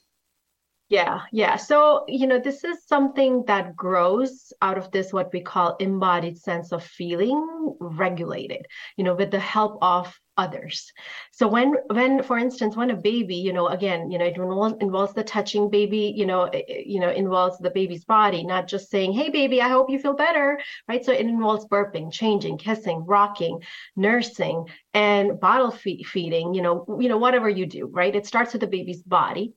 Yeah, 0.90 1.20
yeah. 1.30 1.54
So, 1.54 2.04
you 2.08 2.26
know, 2.26 2.40
this 2.40 2.64
is 2.64 2.84
something 2.88 3.44
that 3.46 3.76
grows 3.76 4.52
out 4.60 4.76
of 4.76 4.90
this, 4.90 5.12
what 5.12 5.32
we 5.32 5.40
call 5.40 5.76
embodied 5.76 6.36
sense 6.36 6.72
of 6.72 6.82
feeling 6.82 7.76
regulated, 7.78 8.66
you 8.96 9.04
know, 9.04 9.14
with 9.14 9.30
the 9.30 9.38
help 9.38 9.78
of 9.82 10.18
others. 10.36 10.92
So 11.30 11.46
when, 11.46 11.76
when, 11.92 12.24
for 12.24 12.38
instance, 12.38 12.76
when 12.76 12.90
a 12.90 12.96
baby, 12.96 13.36
you 13.36 13.52
know, 13.52 13.68
again, 13.68 14.10
you 14.10 14.18
know, 14.18 14.24
it 14.24 14.36
involves, 14.36 14.74
involves 14.80 15.14
the 15.14 15.22
touching 15.22 15.70
baby, 15.70 16.12
you 16.16 16.26
know, 16.26 16.44
it, 16.52 16.86
you 16.86 16.98
know, 16.98 17.10
involves 17.10 17.58
the 17.58 17.70
baby's 17.70 18.04
body, 18.04 18.42
not 18.44 18.66
just 18.66 18.90
saying, 18.90 19.12
Hey 19.12 19.28
baby, 19.30 19.62
I 19.62 19.68
hope 19.68 19.90
you 19.90 19.98
feel 20.00 20.14
better. 20.14 20.58
Right. 20.88 21.04
So 21.04 21.12
it 21.12 21.20
involves 21.20 21.66
burping, 21.66 22.12
changing, 22.12 22.58
kissing, 22.58 23.04
rocking, 23.06 23.60
nursing 23.94 24.64
and 24.92 25.38
bottle 25.38 25.70
feed, 25.70 26.04
feeding, 26.04 26.52
you 26.52 26.62
know, 26.62 26.84
you 27.00 27.08
know, 27.08 27.18
whatever 27.18 27.48
you 27.48 27.66
do, 27.66 27.86
right. 27.86 28.16
It 28.16 28.26
starts 28.26 28.52
with 28.54 28.60
the 28.62 28.66
baby's 28.66 29.04
body 29.04 29.52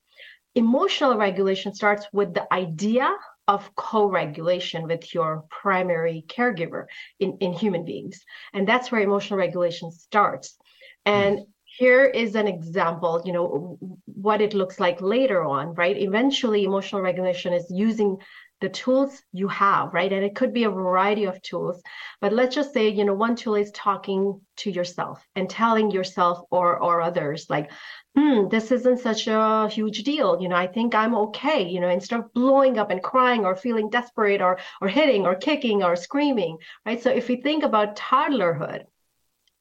emotional 0.56 1.18
regulation 1.18 1.74
starts 1.74 2.06
with 2.14 2.34
the 2.34 2.52
idea 2.54 3.16
of 3.48 3.76
co-regulation 3.76 4.88
with 4.88 5.14
your 5.14 5.44
primary 5.50 6.24
caregiver 6.28 6.86
in, 7.20 7.38
in 7.40 7.52
human 7.52 7.84
beings 7.84 8.24
and 8.54 8.68
that's 8.68 8.92
where 8.92 9.02
emotional 9.02 9.38
regulation 9.38 9.92
starts 9.92 10.58
and 11.06 11.40
mm. 11.40 11.46
here 11.66 12.06
is 12.06 12.36
an 12.36 12.48
example 12.48 13.22
you 13.26 13.34
know 13.34 13.78
what 14.06 14.40
it 14.40 14.54
looks 14.54 14.80
like 14.80 15.02
later 15.02 15.44
on 15.44 15.74
right 15.74 15.98
eventually 15.98 16.64
emotional 16.64 17.02
regulation 17.02 17.52
is 17.52 17.66
using 17.70 18.18
the 18.64 18.70
tools 18.70 19.22
you 19.34 19.50
have 19.50 19.94
right 19.94 20.14
and 20.14 20.24
it 20.24 20.36
could 20.36 20.54
be 20.54 20.64
a 20.64 20.70
variety 20.70 21.26
of 21.26 21.42
tools 21.42 21.84
but 22.22 22.32
let's 22.32 22.56
just 22.56 22.72
say 22.72 22.88
you 22.88 23.04
know 23.04 23.14
one 23.14 23.36
tool 23.36 23.56
is 23.56 23.70
talking 23.72 24.40
to 24.56 24.72
yourself 24.72 25.22
and 25.36 25.50
telling 25.50 25.92
yourself 25.92 26.40
or 26.50 26.80
or 26.80 27.02
others 27.02 27.50
like 27.50 27.70
hmm, 28.16 28.48
this 28.48 28.72
isn't 28.72 29.00
such 29.00 29.26
a 29.28 29.68
huge 29.70 30.04
deal. 30.04 30.40
You 30.40 30.48
know, 30.48 30.56
I 30.56 30.68
think 30.68 30.94
I'm 30.94 31.16
okay. 31.16 31.68
You 31.68 31.80
know, 31.80 31.90
instead 31.90 32.20
of 32.20 32.32
blowing 32.34 32.78
up 32.78 32.92
and 32.92 33.02
crying 33.02 33.44
or 33.44 33.56
feeling 33.56 33.90
desperate 33.90 34.40
or 34.40 34.60
or 34.82 34.88
hitting 34.88 35.26
or 35.26 35.34
kicking 35.34 35.84
or 35.84 35.96
screaming, 35.96 36.60
right? 36.86 37.02
So 37.02 37.10
if 37.10 37.28
we 37.28 37.38
think 37.38 37.64
about 37.64 37.96
toddlerhood, 37.96 38.86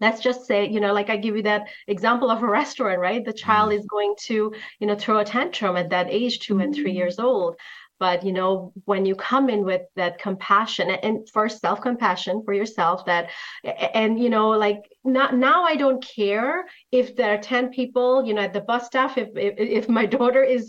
let's 0.02 0.21
just 0.21 0.47
say 0.47 0.68
you 0.68 0.80
know 0.80 0.92
like 0.92 1.09
i 1.09 1.16
give 1.16 1.37
you 1.37 1.42
that 1.42 1.68
example 1.87 2.28
of 2.28 2.42
a 2.42 2.47
restaurant 2.47 2.99
right 2.99 3.25
the 3.25 3.32
child 3.32 3.71
mm-hmm. 3.71 3.78
is 3.78 3.87
going 3.87 4.14
to 4.18 4.52
you 4.80 4.87
know 4.87 4.97
throw 4.97 5.18
a 5.21 5.25
tantrum 5.25 5.76
at 5.76 5.90
that 5.90 6.09
age 6.11 6.40
two 6.40 6.59
and 6.59 6.75
three 6.75 6.90
mm-hmm. 6.90 6.97
years 6.97 7.18
old 7.18 7.56
but 8.02 8.25
you 8.25 8.32
know 8.32 8.73
when 8.87 9.06
you 9.06 9.14
come 9.14 9.49
in 9.49 9.62
with 9.64 9.82
that 9.94 10.18
compassion 10.18 10.90
and 10.90 11.28
first 11.30 11.61
self 11.61 11.80
compassion 11.80 12.42
for 12.44 12.52
yourself 12.52 13.04
that 13.06 13.28
and 13.94 14.18
you 14.18 14.28
know 14.28 14.49
like 14.49 14.80
not 15.04 15.37
now 15.37 15.62
i 15.62 15.76
don't 15.76 16.04
care 16.04 16.64
if 16.90 17.14
there 17.14 17.32
are 17.35 17.38
10 17.38 17.71
people 17.71 18.25
you 18.26 18.35
know 18.35 18.42
at 18.42 18.52
the 18.52 18.61
bus 18.71 18.87
stop 18.87 19.16
if, 19.16 19.28
if 19.37 19.54
if 19.80 19.88
my 19.88 20.04
daughter 20.16 20.42
is 20.42 20.68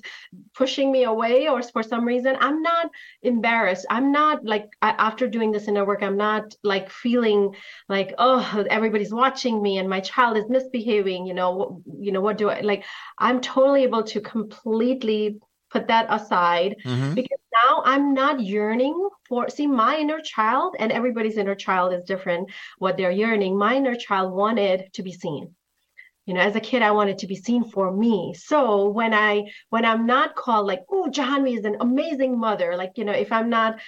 pushing 0.53 0.91
me 0.91 1.05
away 1.13 1.47
or 1.47 1.63
for 1.63 1.81
some 1.81 2.05
reason 2.05 2.37
i'm 2.39 2.61
not 2.61 2.85
embarrassed. 3.23 3.85
I'm 3.89 4.11
not 4.11 4.45
like 4.53 4.67
after 4.81 5.25
doing 5.27 5.51
this 5.51 5.67
inner 5.67 5.85
work 5.85 6.03
i'm 6.03 6.17
not 6.17 6.53
like 6.63 6.91
feeling 6.91 7.55
like 7.89 8.13
oh 8.19 8.63
everybody's 8.69 9.13
watching 9.23 9.55
me 9.65 9.79
and 9.79 9.89
my 9.89 10.01
child 10.01 10.37
is 10.37 10.45
misbehaving 10.49 11.25
you 11.25 11.33
know 11.33 11.81
you 12.05 12.11
know 12.11 12.21
what 12.21 12.37
do 12.37 12.49
i 12.49 12.59
like 12.61 12.83
i'm 13.17 13.41
totally 13.41 13.83
able 13.89 14.03
to 14.13 14.21
completely 14.21 15.39
put 15.73 15.87
that 15.87 16.05
aside 16.09 16.75
mm-hmm. 16.85 17.15
because 17.15 17.39
now 17.63 17.81
I'm 17.83 18.13
not 18.13 18.39
yearning 18.39 19.09
for 19.27 19.49
see 19.49 19.67
my 19.67 19.97
inner 19.97 20.21
child 20.21 20.75
and 20.79 20.91
everybody's 20.91 21.37
inner 21.37 21.55
child 21.55 21.93
is 21.93 22.03
different 22.03 22.51
what 22.77 22.95
they're 22.95 23.11
yearning. 23.11 23.57
My 23.57 23.75
inner 23.75 23.95
child 23.95 24.31
wanted 24.33 24.93
to 24.93 25.03
be 25.03 25.11
seen. 25.11 25.55
You 26.25 26.33
know, 26.35 26.39
as 26.39 26.55
a 26.55 26.61
kid, 26.61 26.81
I 26.81 26.91
wanted 26.91 27.17
to 27.17 27.27
be 27.27 27.35
seen 27.35 27.65
for 27.65 27.91
me. 27.91 28.33
So 28.33 28.87
when 28.87 29.13
I 29.13 29.51
when 29.69 29.83
I'm 29.83 30.05
not 30.05 30.35
called 30.35 30.67
like, 30.67 30.83
oh, 30.89 31.09
Jahanvi 31.11 31.57
is 31.57 31.65
an 31.65 31.77
amazing 31.81 32.39
mother, 32.39 32.77
like, 32.77 32.93
you 32.95 33.03
know, 33.03 33.11
if 33.11 33.31
I'm 33.31 33.49
not 33.49 33.79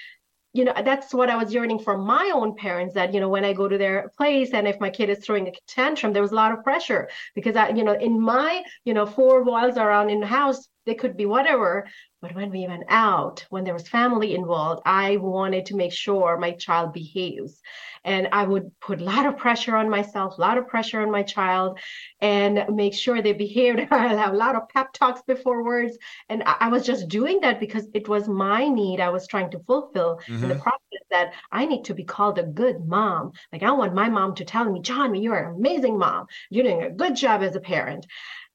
you 0.55 0.63
know 0.63 0.73
that's 0.85 1.13
what 1.13 1.29
i 1.29 1.35
was 1.35 1.53
yearning 1.53 1.77
from 1.77 2.05
my 2.05 2.31
own 2.33 2.55
parents 2.55 2.93
that 2.93 3.13
you 3.13 3.19
know 3.19 3.27
when 3.27 3.43
i 3.43 3.51
go 3.51 3.67
to 3.67 3.77
their 3.77 4.09
place 4.17 4.51
and 4.53 4.65
if 4.69 4.79
my 4.79 4.89
kid 4.89 5.09
is 5.09 5.19
throwing 5.19 5.47
a 5.49 5.51
tantrum 5.67 6.13
there 6.13 6.21
was 6.21 6.31
a 6.31 6.41
lot 6.43 6.53
of 6.53 6.63
pressure 6.63 7.09
because 7.35 7.57
i 7.57 7.67
you 7.69 7.83
know 7.83 7.97
in 8.07 8.21
my 8.21 8.63
you 8.85 8.93
know 8.93 9.05
four 9.05 9.43
walls 9.43 9.75
around 9.75 10.09
in 10.09 10.21
the 10.21 10.31
house 10.39 10.69
they 10.85 10.95
could 10.95 11.17
be 11.17 11.25
whatever 11.25 11.87
but 12.21 12.33
when 12.33 12.49
we 12.49 12.65
went 12.67 12.83
out 12.89 13.45
when 13.49 13.63
there 13.63 13.73
was 13.73 13.87
family 13.87 14.33
involved 14.35 14.81
i 14.85 15.17
wanted 15.17 15.65
to 15.65 15.75
make 15.75 15.91
sure 15.91 16.37
my 16.37 16.51
child 16.51 16.93
behaves. 16.93 17.61
And 18.03 18.29
i 18.31 18.43
would 18.43 18.71
put 18.79 19.01
a 19.01 19.03
lot 19.03 19.25
of 19.25 19.37
pressure 19.37 19.75
on 19.75 19.89
myself 19.89 20.37
a 20.37 20.41
lot 20.41 20.57
of 20.57 20.67
pressure 20.67 21.01
on 21.01 21.11
my 21.11 21.23
child 21.23 21.79
and 22.21 22.65
make 22.69 22.93
sure 22.93 23.21
they 23.21 23.33
behaved. 23.33 23.87
I'll 23.91 24.17
have 24.17 24.33
a 24.33 24.37
lot 24.37 24.55
of 24.55 24.69
pep 24.69 24.93
talks 24.93 25.21
before 25.23 25.63
words. 25.63 25.97
And 26.29 26.43
i 26.45 26.67
was 26.67 26.85
just 26.85 27.09
doing 27.09 27.41
that 27.41 27.59
because 27.59 27.87
it 27.93 28.07
was 28.07 28.27
my 28.27 28.67
need 28.67 28.99
i 28.99 29.09
was 29.09 29.27
trying 29.27 29.51
to 29.51 29.59
fulfill 29.59 30.17
mm-hmm. 30.27 30.43
in 30.43 30.49
the 30.49 30.55
process 30.55 31.03
that 31.11 31.33
i 31.51 31.65
need 31.65 31.85
to 31.85 31.93
be 31.93 32.03
called 32.03 32.39
a 32.39 32.43
good 32.43 32.87
mom. 32.87 33.33
Like 33.51 33.63
i 33.63 33.71
want 33.71 33.93
my 33.93 34.09
mom 34.09 34.35
to 34.35 34.45
tell 34.45 34.65
me 34.71 34.81
john 34.81 35.13
you're 35.15 35.37
an 35.37 35.55
amazing 35.55 35.97
mom. 35.97 36.25
You're 36.49 36.63
doing 36.63 36.83
a 36.83 36.89
good 36.89 37.15
job 37.15 37.43
as 37.43 37.55
a 37.55 37.59
parent 37.59 38.05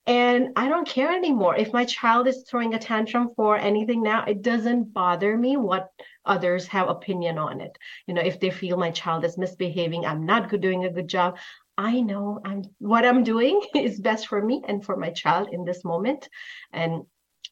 and 0.07 0.49
I 0.57 0.69
don't 0.69 0.89
care 0.89 1.13
anymore. 1.13 1.57
If 1.57 1.73
my 1.73 1.85
child 1.85 2.27
is 2.27 2.45
throwing 2.49 2.75
a 2.75 2.79
tantrum 2.79 3.31
for 3.37 3.57
anything 3.57 4.03
now, 4.03 4.25
it 4.25 4.43
doesn't 4.43 4.93
bother 4.93 5.37
me 5.37 5.57
what 5.57 5.91
others 6.25 6.67
have 6.69 6.89
opinion 6.89 7.39
on 7.39 7.61
it. 7.61 7.77
You 8.07 8.15
know, 8.15 8.23
if 8.23 8.41
they 8.41 8.51
feel 8.51 8.77
my 8.77 8.91
child 8.91 9.25
is 9.25 9.39
misbehaving, 9.39 10.07
I'm 10.07 10.25
not 10.25 10.49
good, 10.49 10.63
doing 10.63 10.85
a 10.85 10.91
good 10.91 11.09
job. 11.09 11.39
I 11.77 12.01
know 12.01 12.41
I'm 12.45 12.63
what 12.79 13.07
I'm 13.07 13.25
doing 13.25 13.63
is 13.75 14.01
best 14.01 14.27
for 14.27 14.43
me 14.43 14.63
and 14.67 14.85
for 14.85 14.97
my 14.97 15.11
child 15.11 15.49
in 15.53 15.65
this 15.65 15.85
moment, 15.85 16.29
and 16.73 17.03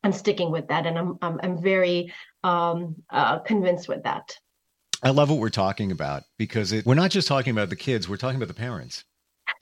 I'm 0.03 0.13
sticking 0.13 0.51
with 0.51 0.69
that, 0.69 0.87
and 0.87 0.99
I'm 0.99 1.19
I'm, 1.23 1.41
I'm 1.43 1.63
very 1.63 2.13
um, 2.45 2.97
uh, 3.11 3.39
convinced 3.41 3.89
with 3.89 4.05
that. 4.05 4.37
I 5.03 5.11
love 5.11 5.31
what 5.31 5.39
we're 5.39 5.49
talking 5.49 5.93
about 5.93 6.25
because 6.39 6.73
it, 6.73 6.85
we're 6.85 6.95
not 6.95 7.11
just 7.11 7.29
talking 7.29 7.53
about 7.53 7.71
the 7.71 7.77
kids; 7.77 8.09
we're 8.09 8.17
talking 8.17 8.37
about 8.37 8.49
the 8.49 8.55
parents. 8.55 9.05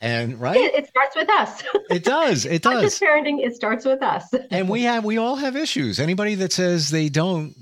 And 0.01 0.41
right, 0.41 0.57
it, 0.57 0.75
it 0.75 0.89
starts 0.89 1.17
with 1.17 1.31
us. 1.31 1.63
It 1.91 2.05
does. 2.05 2.45
It 2.45 2.63
does. 2.63 2.99
parenting. 2.99 3.45
It 3.45 3.55
starts 3.55 3.85
with 3.85 4.03
us. 4.03 4.33
and 4.51 4.69
we 4.69 4.83
have, 4.83 5.05
we 5.05 5.19
all 5.19 5.37
have 5.37 5.57
issues. 5.57 5.99
Anybody 5.99 6.35
that 6.37 6.53
says 6.53 6.91
they 6.91 7.09
don't, 7.09 7.55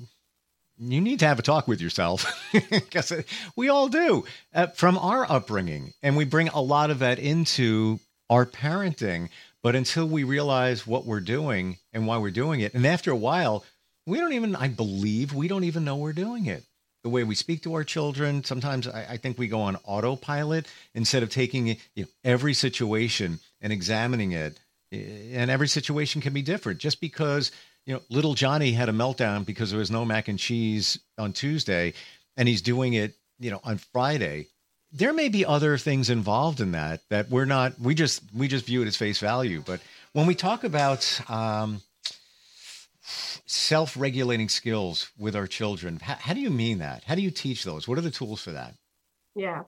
you 0.79 1.01
need 1.01 1.21
to 1.21 1.27
have 1.27 1.39
a 1.39 1.43
talk 1.43 1.69
with 1.69 1.81
yourself 1.81 2.27
because 2.53 3.13
we 3.57 3.69
all 3.69 3.89
do 3.89 4.25
uh, 4.55 4.67
from 4.69 4.99
our 4.99 5.31
upbringing, 5.31 5.93
and 6.03 6.17
we 6.17 6.25
bring 6.25 6.49
a 6.49 6.61
lot 6.61 6.91
of 6.91 6.99
that 6.99 7.19
into 7.19 8.01
our 8.29 8.45
parenting. 8.45 9.29
But 9.63 9.77
until 9.77 10.07
we 10.07 10.25
realize 10.25 10.87
what 10.87 11.07
we're 11.07 11.21
doing 11.21 11.79
and 11.93 12.07
why 12.07 12.19
we're 12.19 12.31
doing 12.31 12.61
it, 12.61 12.75
and 12.75 12.85
after 12.87 13.11
a 13.13 13.17
while, 13.17 13.65
we 14.05 14.19
don't 14.19 14.35
even, 14.35 14.55
I 14.57 14.69
believe, 14.69 15.33
we 15.33 15.49
don't 15.49 15.65
even 15.65 15.85
know 15.85 15.97
we're 15.97 16.13
doing 16.13 16.47
it 16.47 16.65
the 17.05 17.11
way 17.11 17.23
we 17.23 17.35
speak 17.35 17.63
to 17.63 17.75
our 17.75 17.85
children. 17.85 18.43
Sometimes 18.43 18.89
I, 18.89 19.07
I 19.11 19.17
think 19.19 19.39
we 19.39 19.47
go 19.47 19.61
on 19.61 19.77
autopilot 19.85 20.67
instead 20.95 21.23
of 21.23 21.29
taking 21.29 21.69
you 21.69 21.77
know, 21.97 22.07
every 22.25 22.55
situation 22.55 23.39
and 23.61 23.73
examining 23.73 24.33
it. 24.33 24.59
And 24.91 25.51
every 25.51 25.69
situation 25.69 26.21
can 26.21 26.33
be 26.33 26.43
different. 26.43 26.79
Just 26.81 27.01
because 27.01 27.53
you 27.85 27.95
know 27.95 28.01
little 28.09 28.35
Johnny 28.35 28.73
had 28.73 28.89
a 28.89 28.93
meltdown 28.93 29.45
because 29.45 29.71
there 29.71 29.79
was 29.79 29.91
no 29.91 30.05
mac 30.05 30.29
and 30.29 30.39
cheese 30.39 30.99
on 31.19 31.33
Tuesday, 31.33 31.95
and 32.37 32.49
he's 32.49 32.63
doing 32.63 32.95
it 32.95 33.15
you 33.41 33.51
know 33.51 33.61
on 33.65 33.79
Friday. 33.79 34.47
There 34.93 35.13
may 35.13 35.29
be 35.29 35.45
other 35.45 35.77
things 35.79 36.11
involved 36.11 36.61
in 36.61 36.73
that 36.73 37.01
that 37.11 37.29
we're 37.29 37.45
not. 37.45 37.79
We 37.81 37.97
just 37.97 38.23
we 38.33 38.47
just 38.47 38.67
view 38.67 38.83
it 38.83 38.87
as 38.87 38.97
face 38.97 39.19
value. 39.19 39.65
But 39.67 39.81
when 40.13 40.29
we 40.29 40.37
talk 40.37 40.63
about 40.63 41.21
um, 41.29 41.83
self-regulating 43.47 44.49
skills 44.49 45.11
with 45.19 45.37
our 45.37 45.47
children. 45.47 45.99
How, 46.01 46.15
how, 46.15 46.35
do 46.35 46.41
you 46.41 46.51
mean 46.51 46.79
that? 46.79 47.05
How 47.05 47.15
do 47.15 47.23
you 47.23 47.31
teach 47.31 47.65
those? 47.65 47.87
What 47.87 47.99
are 47.99 48.03
the 48.03 48.11
tools 48.11 48.41
for 48.41 48.53
that? 48.53 48.75
Yeah. 49.35 49.63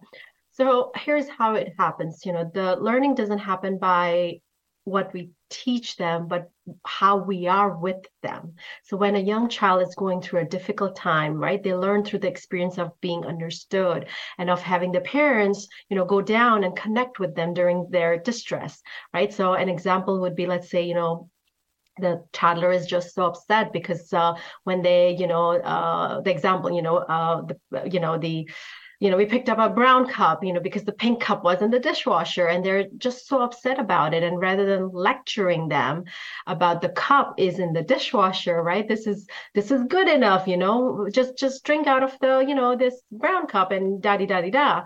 So 0.52 0.90
here's 0.97 1.28
how 1.28 1.54
it 1.54 1.75
happens 1.78 2.25
you 2.25 2.33
know 2.33 2.50
the 2.54 2.76
learning 2.76 3.14
doesn't 3.14 3.40
happen 3.40 3.78
by 3.78 4.40
what 4.85 5.12
we 5.12 5.30
teach 5.50 5.97
them 5.97 6.28
but 6.28 6.50
how 6.87 7.18
we 7.18 7.47
are 7.47 7.76
with 7.76 8.06
them. 8.23 8.54
So 8.85 8.97
when 8.97 9.16
a 9.16 9.21
young 9.33 9.49
child 9.49 9.83
is 9.83 9.95
going 9.95 10.23
through 10.23 10.40
a 10.40 10.49
difficult 10.56 10.97
time 10.97 11.35
right 11.35 11.62
they 11.62 11.75
learn 11.75 12.04
through 12.04 12.21
the 12.21 12.28
experience 12.28 12.78
of 12.78 12.99
being 13.02 13.26
understood 13.26 14.09
and 14.38 14.49
of 14.49 14.62
having 14.62 14.92
the 14.92 15.02
parents 15.02 15.68
you 15.90 15.97
know 15.97 16.06
go 16.06 16.23
down 16.23 16.64
and 16.64 16.75
connect 16.75 17.18
with 17.18 17.35
them 17.35 17.52
during 17.52 17.90
their 17.90 18.16
distress 18.16 18.80
right? 19.12 19.33
So 19.35 19.54
an 19.54 19.68
example 19.68 20.21
would 20.21 20.37
be 20.37 20.47
let's 20.47 20.71
say 20.71 20.83
you 20.87 20.95
know 20.95 21.28
the 21.98 22.24
toddler 22.32 22.70
is 22.72 22.86
just 22.86 23.14
so 23.14 23.26
upset 23.26 23.72
because 23.72 24.12
uh, 24.12 24.34
when 24.64 24.82
they 24.82 25.16
you 25.18 25.26
know 25.26 25.58
uh, 25.60 26.20
the 26.20 26.30
example 26.30 26.70
you 26.70 26.82
know 26.82 26.98
uh, 26.98 27.42
the 27.42 27.90
you 27.90 28.00
know 28.00 28.18
the 28.18 28.48
you 28.98 29.10
know, 29.10 29.16
we 29.16 29.26
picked 29.26 29.50
up 29.50 29.58
a 29.58 29.68
brown 29.68 30.08
cup, 30.08 30.42
you 30.42 30.52
know, 30.52 30.60
because 30.60 30.84
the 30.84 30.92
pink 30.92 31.20
cup 31.20 31.44
was 31.44 31.60
in 31.60 31.70
the 31.70 31.78
dishwasher 31.78 32.46
and 32.46 32.64
they're 32.64 32.86
just 32.96 33.28
so 33.28 33.42
upset 33.42 33.78
about 33.78 34.14
it. 34.14 34.22
And 34.22 34.40
rather 34.40 34.64
than 34.64 34.90
lecturing 34.90 35.68
them 35.68 36.04
about 36.46 36.80
the 36.80 36.88
cup 36.88 37.34
is 37.36 37.58
in 37.58 37.74
the 37.74 37.82
dishwasher, 37.82 38.62
right? 38.62 38.88
This 38.88 39.06
is 39.06 39.26
this 39.54 39.70
is 39.70 39.84
good 39.84 40.08
enough, 40.08 40.48
you 40.48 40.56
know, 40.56 41.08
just 41.12 41.36
just 41.36 41.62
drink 41.64 41.86
out 41.86 42.02
of 42.02 42.18
the, 42.20 42.44
you 42.46 42.54
know, 42.54 42.74
this 42.74 43.02
brown 43.12 43.46
cup 43.46 43.70
and 43.70 44.00
da 44.00 44.16
di 44.16 44.26
da 44.26 44.40
di 44.40 44.50
da. 44.50 44.84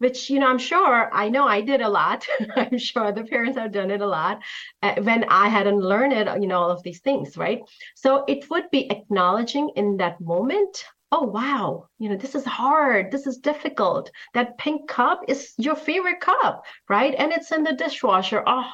Which, 0.00 0.30
you 0.30 0.38
know, 0.38 0.48
I'm 0.48 0.58
sure 0.58 1.10
I 1.12 1.28
know 1.28 1.46
I 1.46 1.60
did 1.60 1.80
a 1.80 1.88
lot. 1.88 2.26
I'm 2.56 2.78
sure 2.78 3.12
the 3.12 3.24
parents 3.24 3.58
have 3.58 3.72
done 3.72 3.90
it 3.90 4.00
a 4.00 4.06
lot 4.06 4.40
uh, 4.82 4.94
when 5.02 5.24
I 5.28 5.48
hadn't 5.48 5.80
learned 5.80 6.14
it, 6.14 6.26
you 6.40 6.48
know, 6.48 6.58
all 6.58 6.70
of 6.70 6.82
these 6.82 7.00
things, 7.00 7.36
right? 7.36 7.60
So 7.94 8.24
it 8.26 8.48
would 8.50 8.70
be 8.70 8.90
acknowledging 8.90 9.70
in 9.76 9.98
that 9.98 10.20
moment 10.20 10.84
oh 11.12 11.24
wow 11.24 11.88
you 11.98 12.08
know 12.08 12.16
this 12.16 12.34
is 12.34 12.44
hard 12.44 13.10
this 13.10 13.26
is 13.26 13.38
difficult 13.38 14.10
that 14.32 14.56
pink 14.58 14.88
cup 14.88 15.20
is 15.26 15.52
your 15.58 15.74
favorite 15.74 16.20
cup 16.20 16.64
right 16.88 17.14
and 17.18 17.32
it's 17.32 17.50
in 17.50 17.64
the 17.64 17.72
dishwasher 17.72 18.42
oh 18.46 18.70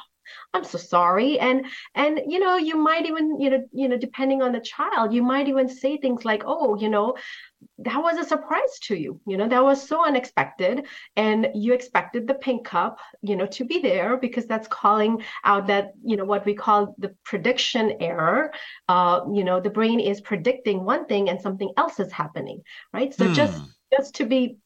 i'm 0.53 0.63
so 0.63 0.77
sorry. 0.77 1.39
And 1.39 1.65
and 1.95 2.21
you 2.27 2.39
know 2.39 2.57
you 2.57 2.77
might 2.77 3.05
even 3.05 3.39
you 3.39 3.49
know 3.49 3.65
you 3.71 3.87
know 3.87 3.97
depending 3.97 4.41
on 4.41 4.51
the 4.51 4.59
child 4.59 5.13
you 5.13 5.23
might 5.23 5.47
even 5.47 5.67
say 5.69 5.97
things 5.97 6.25
like 6.25 6.43
oh 6.45 6.75
you 6.75 6.89
know 6.89 7.15
that 7.79 8.01
was 8.01 8.17
a 8.17 8.23
surprise 8.23 8.79
to 8.83 8.95
you. 8.95 9.19
You 9.27 9.37
know 9.37 9.47
that 9.47 9.63
was 9.63 9.87
so 9.87 10.05
unexpected. 10.05 10.85
And 11.15 11.49
you 11.53 11.73
expected 11.73 12.27
the 12.27 12.35
pink 12.35 12.65
cup 12.65 12.99
you 13.21 13.35
know 13.35 13.47
to 13.47 13.65
be 13.65 13.79
there 13.79 14.17
because 14.17 14.45
that's 14.45 14.67
calling 14.67 15.23
out 15.43 15.67
that 15.67 15.93
you 16.03 16.17
know 16.17 16.25
what 16.25 16.45
we 16.45 16.53
call 16.53 16.95
the 16.97 17.15
prediction 17.23 17.97
error. 17.99 18.51
Uh 18.87 19.21
you 19.33 19.43
know 19.43 19.59
the 19.59 19.69
brain 19.69 19.99
is 19.99 20.21
predicting 20.21 20.83
one 20.83 21.05
thing 21.05 21.29
and 21.29 21.41
something 21.41 21.71
else 21.77 21.99
is 21.99 22.11
happening. 22.11 22.61
Right? 22.93 23.13
So 23.13 23.27
hmm. 23.27 23.33
just 23.33 23.61
just 23.91 24.15
to 24.15 24.25
be 24.25 24.57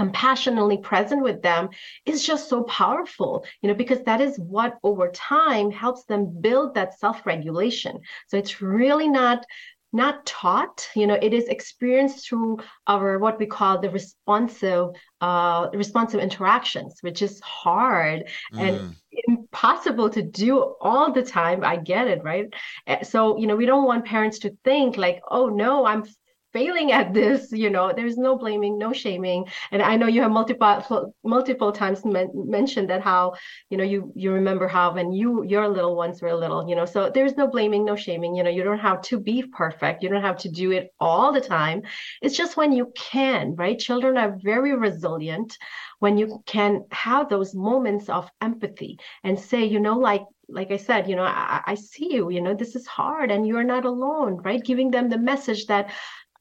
compassionately 0.00 0.78
present 0.78 1.22
with 1.22 1.42
them 1.42 1.68
is 2.06 2.26
just 2.30 2.48
so 2.48 2.62
powerful 2.62 3.44
you 3.60 3.68
know 3.68 3.74
because 3.74 4.02
that 4.04 4.20
is 4.20 4.38
what 4.38 4.78
over 4.82 5.08
time 5.10 5.70
helps 5.70 6.04
them 6.04 6.22
build 6.40 6.74
that 6.74 6.98
self-regulation. 6.98 8.00
So 8.28 8.36
it's 8.36 8.62
really 8.62 9.08
not 9.08 9.44
not 9.92 10.24
taught 10.24 10.88
you 10.94 11.06
know 11.08 11.18
it 11.20 11.34
is 11.34 11.48
experienced 11.48 12.18
through 12.24 12.58
our 12.86 13.18
what 13.18 13.40
we 13.40 13.46
call 13.56 13.80
the 13.80 13.90
responsive 13.90 14.86
uh 15.20 15.66
responsive 15.74 16.20
interactions 16.20 16.92
which 17.00 17.22
is 17.22 17.40
hard 17.40 18.20
mm. 18.54 18.60
and 18.60 18.94
impossible 19.26 20.08
to 20.08 20.22
do 20.22 20.76
all 20.80 21.12
the 21.12 21.22
time. 21.22 21.64
I 21.64 21.76
get 21.76 22.06
it 22.06 22.22
right? 22.22 22.46
Eh, 22.86 23.02
so 23.02 23.36
you 23.36 23.46
know 23.48 23.56
we 23.56 23.66
don't 23.66 23.84
want 23.84 24.04
parents 24.04 24.38
to 24.40 24.56
think 24.64 24.96
like 24.96 25.20
oh 25.28 25.48
no 25.48 25.84
i'm 25.84 26.04
failing 26.52 26.92
at 26.92 27.14
this 27.14 27.52
you 27.52 27.70
know 27.70 27.92
there's 27.94 28.16
no 28.16 28.36
blaming 28.36 28.78
no 28.78 28.92
shaming. 28.92 29.44
And 29.72 29.82
i 29.82 29.96
know 29.96 30.06
you 30.06 30.22
have 30.22 30.30
multiple 30.30 31.14
multiple 31.24 31.72
times 31.72 32.04
men- 32.04 32.30
mentioned 32.34 32.90
that 32.90 33.02
how 33.02 33.34
you 33.70 33.76
know 33.76 33.84
you 33.84 34.12
you 34.14 34.32
remember 34.32 34.68
how 34.68 34.92
when 34.94 35.12
you 35.12 35.44
your 35.44 35.68
little 35.68 35.96
ones 35.96 36.20
were 36.22 36.34
little 36.34 36.68
you 36.68 36.76
know 36.76 36.84
so 36.84 37.10
there's 37.10 37.36
no 37.36 37.46
blaming 37.46 37.84
no 37.84 37.96
shaming. 37.96 38.34
You 38.34 38.42
know 38.42 38.50
you 38.50 38.62
don't 38.62 38.78
have 38.78 39.02
to 39.02 39.18
be 39.18 39.42
perfect. 39.42 40.02
You 40.02 40.08
don't 40.08 40.22
have 40.22 40.38
to 40.38 40.48
do 40.48 40.72
it 40.72 40.92
all 40.98 41.32
the 41.32 41.40
time. 41.40 41.82
It's 42.22 42.36
just 42.36 42.56
when 42.56 42.72
you 42.72 42.92
can 42.96 43.54
right? 43.56 43.78
Children 43.78 44.16
are 44.16 44.38
very 44.42 44.74
resilient 44.76 45.56
when 45.98 46.16
you 46.16 46.42
can 46.46 46.84
have 46.92 47.28
those 47.28 47.54
moments 47.54 48.08
of 48.08 48.30
empathy 48.40 48.98
and 49.24 49.38
say 49.38 49.64
you 49.64 49.80
know 49.80 49.98
like 49.98 50.22
like 50.52 50.70
I 50.70 50.76
said, 50.78 51.08
you 51.08 51.16
know, 51.16 51.22
I, 51.22 51.62
I, 51.64 51.74
see 51.74 52.12
you, 52.12 52.30
you 52.30 52.40
know, 52.40 52.54
this 52.54 52.74
is 52.74 52.86
hard 52.86 53.30
and 53.30 53.46
you're 53.46 53.62
not 53.62 53.84
alone, 53.84 54.38
right? 54.38 54.62
Giving 54.62 54.90
them 54.90 55.08
the 55.08 55.18
message 55.18 55.66
that 55.66 55.90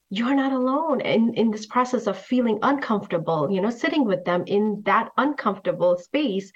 you're 0.09 0.35
not 0.35 0.51
alone 0.51 1.01
in, 1.01 1.33
in 1.35 1.51
this 1.51 1.65
process 1.65 2.07
of 2.07 2.17
feeling 2.17 2.59
uncomfortable, 2.61 3.49
you 3.51 3.61
know, 3.61 3.69
sitting 3.69 4.05
with 4.05 4.25
them 4.25 4.43
in 4.47 4.81
that 4.85 5.11
uncomfortable 5.17 5.97
space. 5.97 6.51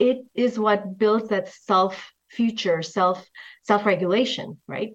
It 0.00 0.24
is 0.34 0.58
what 0.58 0.98
builds 0.98 1.28
that 1.28 1.48
self 1.48 2.12
future, 2.30 2.82
self 2.82 3.24
self 3.62 3.84
regulation, 3.84 4.58
right? 4.66 4.94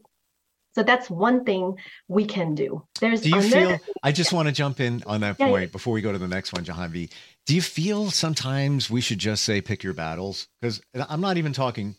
So 0.76 0.84
that's 0.84 1.10
one 1.10 1.46
thing 1.46 1.76
we 2.08 2.26
can 2.26 2.56
do. 2.56 2.86
There's 3.00 3.22
do 3.22 3.30
you 3.30 3.42
feel 3.42 3.78
I 4.04 4.12
just 4.12 4.34
want 4.34 4.48
to 4.48 4.54
jump 4.54 4.80
in 4.80 5.04
on 5.06 5.22
that 5.22 5.38
point 5.38 5.52
yeah, 5.52 5.60
yeah. 5.62 5.66
before 5.68 5.94
we 5.94 6.02
go 6.02 6.12
to 6.12 6.18
the 6.18 6.28
next 6.28 6.54
one, 6.54 6.64
Jahanvi. 6.64 7.12
Do 7.46 7.56
you 7.56 7.62
feel 7.62 8.12
sometimes 8.12 8.90
we 8.90 9.02
should 9.02 9.20
just 9.20 9.44
say 9.44 9.62
pick 9.62 9.84
your 9.84 9.94
battles? 9.94 10.48
Because 10.62 10.82
I'm 10.94 11.22
not 11.22 11.38
even 11.38 11.54
talking 11.54 11.96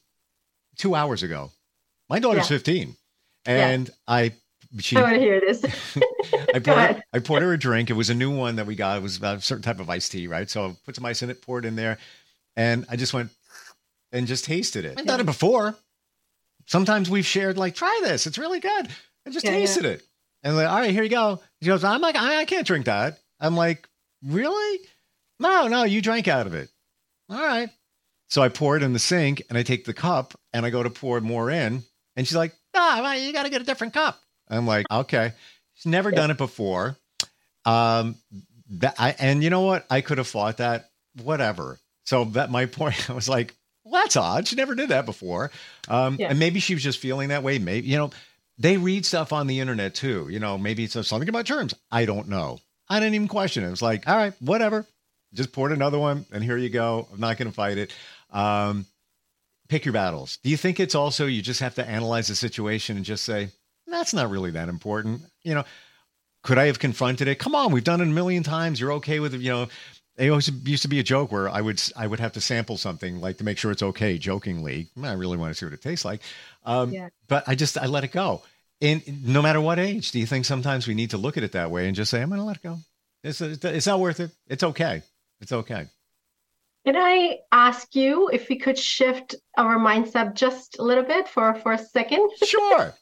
two 0.77 0.95
hours 0.95 1.23
ago. 1.23 1.51
My 2.09 2.21
daughter's 2.21 2.51
yeah. 2.51 2.59
15. 2.59 2.97
And 3.47 3.91
I 4.07 4.33
she, 4.79 4.97
I 4.97 5.03
want 5.03 5.15
to 5.15 5.21
hear 5.21 5.41
this. 5.41 5.65
I, 6.55 6.61
poured 6.61 6.79
her, 6.79 7.03
I 7.13 7.19
poured 7.19 7.43
her 7.43 7.53
a 7.53 7.59
drink. 7.59 7.91
It 7.91 7.95
was 7.95 8.11
a 8.11 8.15
new 8.15 8.35
one 8.35 8.57
that 8.57 8.67
we 8.67 8.77
got. 8.77 8.99
It 8.99 9.03
was 9.03 9.21
a 9.21 9.41
certain 9.41 9.63
type 9.63 9.81
of 9.81 9.91
iced 9.91 10.13
tea, 10.13 10.27
right? 10.27 10.49
So 10.49 10.67
I 10.67 10.77
put 10.85 10.95
some 10.95 11.05
ice 11.05 11.23
in 11.23 11.31
it, 11.31 11.43
poured 11.43 11.65
it 11.65 11.69
in 11.69 11.77
there, 11.77 11.99
and 12.57 12.87
I 12.89 12.97
just 12.97 13.13
went 13.13 13.31
and 14.13 14.27
just 14.27 14.45
tasted 14.45 14.85
it. 14.85 14.99
I've 14.99 15.07
done 15.07 15.21
it 15.21 15.27
before. 15.27 15.75
Sometimes 16.67 17.11
we've 17.11 17.27
shared 17.27 17.59
like, 17.59 17.75
try 17.75 18.01
this. 18.05 18.27
It's 18.27 18.39
really 18.39 18.61
good. 18.61 18.89
I 19.27 19.31
just 19.31 19.45
yeah, 19.45 19.53
tasted 19.53 19.85
yeah. 19.85 19.91
it. 19.91 20.03
And 20.43 20.57
like, 20.57 20.69
all 20.69 20.79
right, 20.79 20.91
here 20.91 21.03
you 21.03 21.09
go. 21.09 21.41
She 21.61 21.69
goes, 21.69 21.83
I'm 21.85 22.01
like, 22.01 22.17
I, 22.17 22.41
I 22.41 22.45
can't 22.45 22.67
drink 22.67 22.87
that. 22.87 23.19
I'm 23.41 23.57
like, 23.57 23.89
really? 24.25 24.87
No, 25.41 25.67
no, 25.67 25.83
you 25.85 26.01
drank 26.01 26.29
out 26.29 26.47
of 26.47 26.55
it. 26.55 26.69
All 27.29 27.43
right. 27.43 27.71
So 28.29 28.43
I 28.43 28.49
pour 28.49 28.77
it 28.77 28.83
in 28.83 28.93
the 28.93 28.99
sink 28.99 29.43
and 29.49 29.59
I 29.59 29.63
take 29.63 29.85
the 29.85 29.93
cup 29.93 30.39
and 30.53 30.65
I 30.65 30.71
go 30.71 30.83
to 30.83 30.91
pour 30.91 31.21
more 31.21 31.51
in. 31.51 31.83
And 32.17 32.27
she's 32.27 32.37
like, 32.37 32.55
ah, 32.75 33.15
you 33.15 33.33
got 33.33 33.43
to 33.45 33.51
get 33.51 33.61
a 33.61 33.65
different 33.65 33.93
cup. 33.93 34.21
I'm 34.51 34.67
like, 34.67 34.87
okay. 34.91 35.33
She's 35.75 35.87
never 35.87 36.11
yeah. 36.11 36.17
done 36.17 36.31
it 36.31 36.39
before. 36.39 36.97
Um, 37.65 38.17
that 38.71 38.95
I, 38.99 39.15
and 39.19 39.43
you 39.43 39.51
know 39.51 39.63
what? 39.63 39.87
I 39.91 40.01
could 40.01 40.19
have 40.19 40.29
fought 40.29 40.59
that, 40.59 40.91
whatever. 41.23 41.79
So 42.05 42.25
that 42.25 42.51
my 42.51 42.67
point, 42.67 43.09
I 43.09 43.15
was 43.15 43.29
like, 43.29 43.55
well, 43.85 44.03
that's 44.03 44.17
odd. 44.17 44.47
She 44.47 44.57
never 44.57 44.75
did 44.75 44.91
that 44.91 45.07
before. 45.07 45.51
Um, 45.89 46.17
yeah. 46.19 46.29
and 46.29 46.39
maybe 46.39 46.61
she 46.61 46.75
was 46.75 46.83
just 46.83 46.99
feeling 46.99 47.29
that 47.29 47.43
way. 47.43 47.59
Maybe, 47.59 47.87
you 47.87 47.97
know, 47.97 48.11
they 48.59 48.77
read 48.77 49.07
stuff 49.07 49.33
on 49.33 49.47
the 49.47 49.61
internet 49.61 49.95
too. 49.95 50.29
You 50.31 50.39
know, 50.39 50.59
maybe 50.59 50.85
it's 50.85 50.93
something 51.07 51.29
about 51.29 51.47
germs. 51.47 51.75
I 51.91 52.05
don't 52.05 52.29
know. 52.29 52.61
I 52.89 53.01
didn't 53.01 53.15
even 53.15 53.29
question 53.29 53.65
it. 53.65 53.69
It 53.69 53.71
was 53.71 53.83
like, 53.83 54.09
all 54.09 54.17
right, 54.17 54.35
whatever. 54.41 54.85
Just 55.33 55.53
poured 55.53 55.71
another 55.71 55.99
one, 55.99 56.27
and 56.33 56.43
here 56.43 56.57
you 56.57 56.71
go. 56.71 57.07
I'm 57.13 57.21
not 57.21 57.39
going 57.39 57.49
to 57.49 57.55
fight 57.55 57.79
it. 57.79 57.95
Um, 58.31 58.85
pick 59.69 59.85
your 59.85 59.93
battles. 59.93 60.39
Do 60.43 60.51
you 60.51 60.57
think 60.57 60.81
it's 60.81 60.97
also 60.97 61.27
you 61.27 61.41
just 61.41 61.61
have 61.61 61.77
to 61.77 61.89
analyze 61.89 62.27
the 62.27 62.35
situation 62.35 62.97
and 62.97 63.05
just 63.05 63.25
say, 63.25 63.51
that's 63.93 64.15
not 64.15 64.31
really 64.31 64.53
that 64.53 64.69
important. 64.69 65.23
You 65.43 65.55
know, 65.55 65.65
could 66.43 66.59
I 66.59 66.67
have 66.67 66.79
confronted 66.79 67.29
it? 67.29 67.39
Come 67.39 67.55
on, 67.55 67.73
we've 67.73 67.85
done 67.85 68.01
it 68.01 68.05
a 68.05 68.07
million 68.07 68.43
times. 68.43 68.81
You're 68.81 68.93
okay 68.95 69.21
with 69.21 69.35
it. 69.35 69.41
You 69.41 69.51
know, 69.51 69.69
it 70.17 70.29
always 70.29 70.49
used 70.65 70.83
to 70.83 70.89
be 70.89 70.99
a 70.99 71.03
joke 71.03 71.33
where 71.33 71.49
I 71.49 71.61
would 71.61 71.83
I 71.97 72.07
would 72.07 72.21
have 72.21 72.33
to 72.33 72.41
sample 72.41 72.77
something 72.77 73.21
like 73.21 73.39
to 73.39 73.45
make 73.45 73.59
sure 73.59 73.71
it's 73.71 73.83
okay, 73.83 74.19
jokingly. 74.19 74.89
I 75.03 75.13
really 75.13 75.37
want 75.37 75.53
to 75.53 75.59
see 75.59 75.67
what 75.67 75.73
it 75.73 75.83
tastes 75.83 76.05
like, 76.05 76.21
um, 76.65 76.93
yeah. 76.93 77.09
but 77.29 77.45
I 77.47 77.55
just 77.55 77.79
I 77.79 77.87
let 77.87 78.05
it 78.05 78.13
go. 78.13 78.43
And 78.83 79.27
no 79.27 79.43
matter 79.43 79.61
what 79.61 79.79
age, 79.79 80.11
do 80.11 80.19
you 80.19 80.27
think 80.27 80.47
sometimes 80.47 80.87
we 80.87 80.95
need 80.95 81.11
to 81.11 81.19
look 81.19 81.37
at 81.37 81.43
it 81.43 81.53
that 81.53 81.71
way 81.71 81.87
and 81.87 81.95
just 81.95 82.11
say, 82.11 82.23
I'm 82.23 82.31
going 82.31 82.41
to 82.41 82.47
let 82.47 82.57
it 82.57 82.63
go. 82.63 82.79
It's 83.23 83.41
it's 83.41 83.87
not 83.87 84.01
worth 84.01 84.21
it. 84.21 84.31
It's 84.47 84.63
okay. 84.63 85.03
It's 85.41 85.53
okay. 85.53 85.87
Can 86.87 86.97
I 86.97 87.41
ask 87.53 87.95
you 87.95 88.31
if 88.33 88.49
we 88.49 88.57
could 88.57 88.79
shift 88.79 89.35
our 89.59 89.79
mindset 89.79 90.35
just 90.35 90.79
a 90.79 90.83
little 90.83 91.05
bit 91.05 91.29
for 91.29 91.55
for 91.55 91.73
a 91.73 91.79
second? 91.79 92.31
Sure 92.43 92.95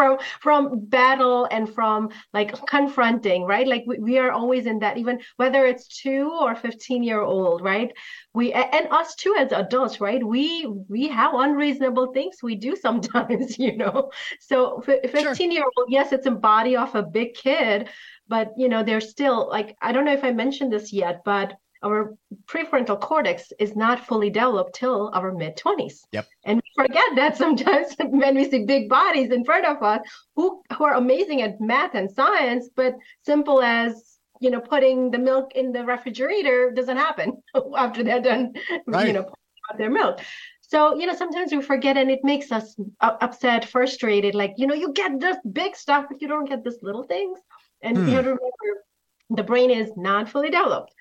from 0.00 0.18
from 0.40 0.84
battle 0.86 1.46
and 1.50 1.72
from 1.74 2.08
like 2.32 2.54
confronting 2.66 3.44
right? 3.44 3.66
Like 3.66 3.84
we, 3.86 3.98
we 3.98 4.18
are 4.18 4.32
always 4.32 4.66
in 4.66 4.78
that 4.78 4.96
even 4.96 5.20
whether 5.36 5.66
it's 5.66 5.86
two 6.02 6.30
or 6.40 6.54
15 6.54 7.02
year 7.02 7.20
old 7.20 7.62
right? 7.62 7.92
We 8.32 8.52
and 8.52 8.86
us 8.90 9.14
too 9.14 9.34
as 9.38 9.52
adults 9.52 10.00
right? 10.00 10.22
We 10.24 10.66
we 10.88 11.08
have 11.08 11.34
unreasonable 11.34 12.12
things 12.12 12.36
we 12.42 12.54
do 12.56 12.76
sometimes 12.86 13.58
you 13.58 13.76
know? 13.76 14.10
So 14.40 14.80
15 14.80 15.10
sure. 15.10 15.52
year 15.52 15.64
old 15.64 15.88
yes 15.88 16.12
it's 16.12 16.26
a 16.26 16.30
body 16.30 16.76
of 16.76 16.94
a 16.94 17.02
big 17.02 17.34
kid 17.34 17.88
but 18.28 18.52
you 18.56 18.68
know 18.68 18.82
they're 18.82 19.00
still 19.00 19.48
like 19.50 19.76
i 19.82 19.92
don't 19.92 20.04
know 20.04 20.12
if 20.12 20.24
i 20.24 20.32
mentioned 20.32 20.72
this 20.72 20.92
yet 20.92 21.22
but 21.24 21.54
our 21.82 22.14
prefrontal 22.46 23.00
cortex 23.00 23.52
is 23.58 23.74
not 23.74 24.06
fully 24.06 24.30
developed 24.30 24.74
till 24.74 25.10
our 25.14 25.32
mid 25.32 25.56
20s. 25.56 26.00
Yep. 26.12 26.26
And 26.44 26.62
we 26.62 26.84
forget 26.84 27.06
that 27.16 27.36
sometimes 27.36 27.96
when 28.00 28.34
we 28.34 28.50
see 28.50 28.64
big 28.64 28.88
bodies 28.88 29.30
in 29.30 29.44
front 29.44 29.66
of 29.66 29.82
us 29.82 30.00
who, 30.36 30.62
who 30.76 30.84
are 30.84 30.94
amazing 30.94 31.42
at 31.42 31.60
math 31.60 31.94
and 31.94 32.10
science, 32.10 32.68
but 32.74 32.96
simple 33.24 33.62
as 33.62 34.18
you 34.40 34.50
know 34.50 34.60
putting 34.60 35.10
the 35.10 35.18
milk 35.18 35.52
in 35.54 35.70
the 35.70 35.84
refrigerator 35.84 36.70
doesn't 36.70 36.96
happen 36.96 37.40
after 37.76 38.02
they're 38.02 38.22
done 38.22 38.52
right. 38.86 39.06
you 39.06 39.12
know 39.12 39.30
out 39.70 39.78
their 39.78 39.90
milk 39.90 40.20
so 40.62 40.96
you 40.98 41.06
know 41.06 41.14
sometimes 41.14 41.52
we 41.52 41.60
forget 41.60 41.96
and 41.96 42.10
it 42.10 42.20
makes 42.24 42.50
us 42.50 42.74
upset 43.00 43.66
frustrated 43.66 44.34
like 44.34 44.54
you 44.56 44.66
know 44.66 44.74
you 44.74 44.92
get 44.94 45.20
this 45.20 45.36
big 45.52 45.76
stuff 45.76 46.06
but 46.08 46.20
you 46.20 46.26
don't 46.26 46.48
get 46.48 46.64
this 46.64 46.78
little 46.80 47.02
things 47.02 47.38
and 47.82 47.96
hmm. 47.96 48.08
you 48.08 48.12
have 48.12 48.24
to 48.24 48.30
remember 48.30 48.84
the 49.30 49.42
brain 49.42 49.70
is 49.70 49.90
not 49.96 50.28
fully 50.28 50.50
developed 50.50 50.92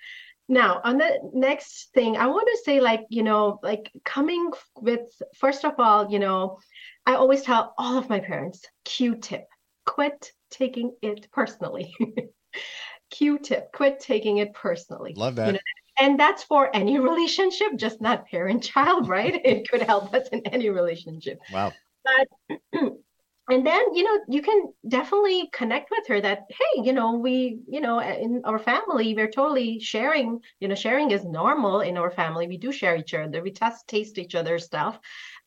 now, 0.50 0.82
on 0.84 0.98
the 0.98 1.30
next 1.34 1.94
thing, 1.94 2.18
I 2.18 2.28
want 2.28 2.48
to 2.52 2.62
say, 2.66 2.82
like, 2.82 3.06
you 3.10 3.24
know, 3.24 3.60
like 3.64 3.92
coming 4.04 4.52
with, 4.76 5.02
first 5.38 5.64
of 5.64 5.76
all, 5.78 6.12
you 6.12 6.20
know, 6.20 6.58
I 7.06 7.16
always 7.16 7.44
tell 7.44 7.74
all 7.78 7.98
of 7.98 8.10
my 8.10 8.20
parents 8.20 8.66
Q 8.84 9.16
tip, 9.16 9.48
quit 9.86 10.32
taking 10.50 10.94
it 11.02 11.32
personally. 11.32 11.96
Q-tip. 13.10 13.72
Quit 13.74 14.00
taking 14.00 14.38
it 14.38 14.54
personally. 14.54 15.14
Love 15.16 15.36
that. 15.36 15.48
You 15.48 15.54
know, 15.54 15.60
and 16.00 16.20
that's 16.20 16.44
for 16.44 16.74
any 16.76 17.00
relationship, 17.00 17.76
just 17.76 18.02
not 18.02 18.28
parent-child, 18.28 19.08
right? 19.10 19.40
it 19.44 19.70
could 19.70 19.82
help 19.82 20.14
us 20.14 20.28
in 20.30 20.42
any 20.48 20.70
relationship. 20.70 21.40
Wow. 21.52 21.74
But 22.04 22.60
and 23.50 23.66
then 23.66 23.94
you 23.94 24.04
know 24.04 24.20
you 24.28 24.42
can 24.42 24.72
definitely 24.88 25.50
connect 25.52 25.90
with 25.90 26.08
her 26.08 26.22
that 26.22 26.46
hey 26.50 26.82
you 26.84 26.94
know 26.94 27.14
we 27.16 27.60
you 27.68 27.82
know 27.82 28.00
in 28.00 28.42
our 28.46 28.60
family 28.60 29.14
we're 29.16 29.30
totally 29.30 29.80
sharing 29.80 30.40
you 30.60 30.68
know 30.68 30.76
sharing 30.76 31.12
is 31.12 31.26
normal 31.26 31.82
in 31.82 31.98
our 31.98 32.12
family. 32.12 32.48
We 32.48 32.58
do 32.58 32.72
share 32.72 32.96
each 32.96 33.14
other. 33.14 33.42
We 33.42 33.52
test 33.52 33.88
taste 33.88 34.18
each 34.18 34.36
other's 34.36 34.66
stuff 34.66 35.00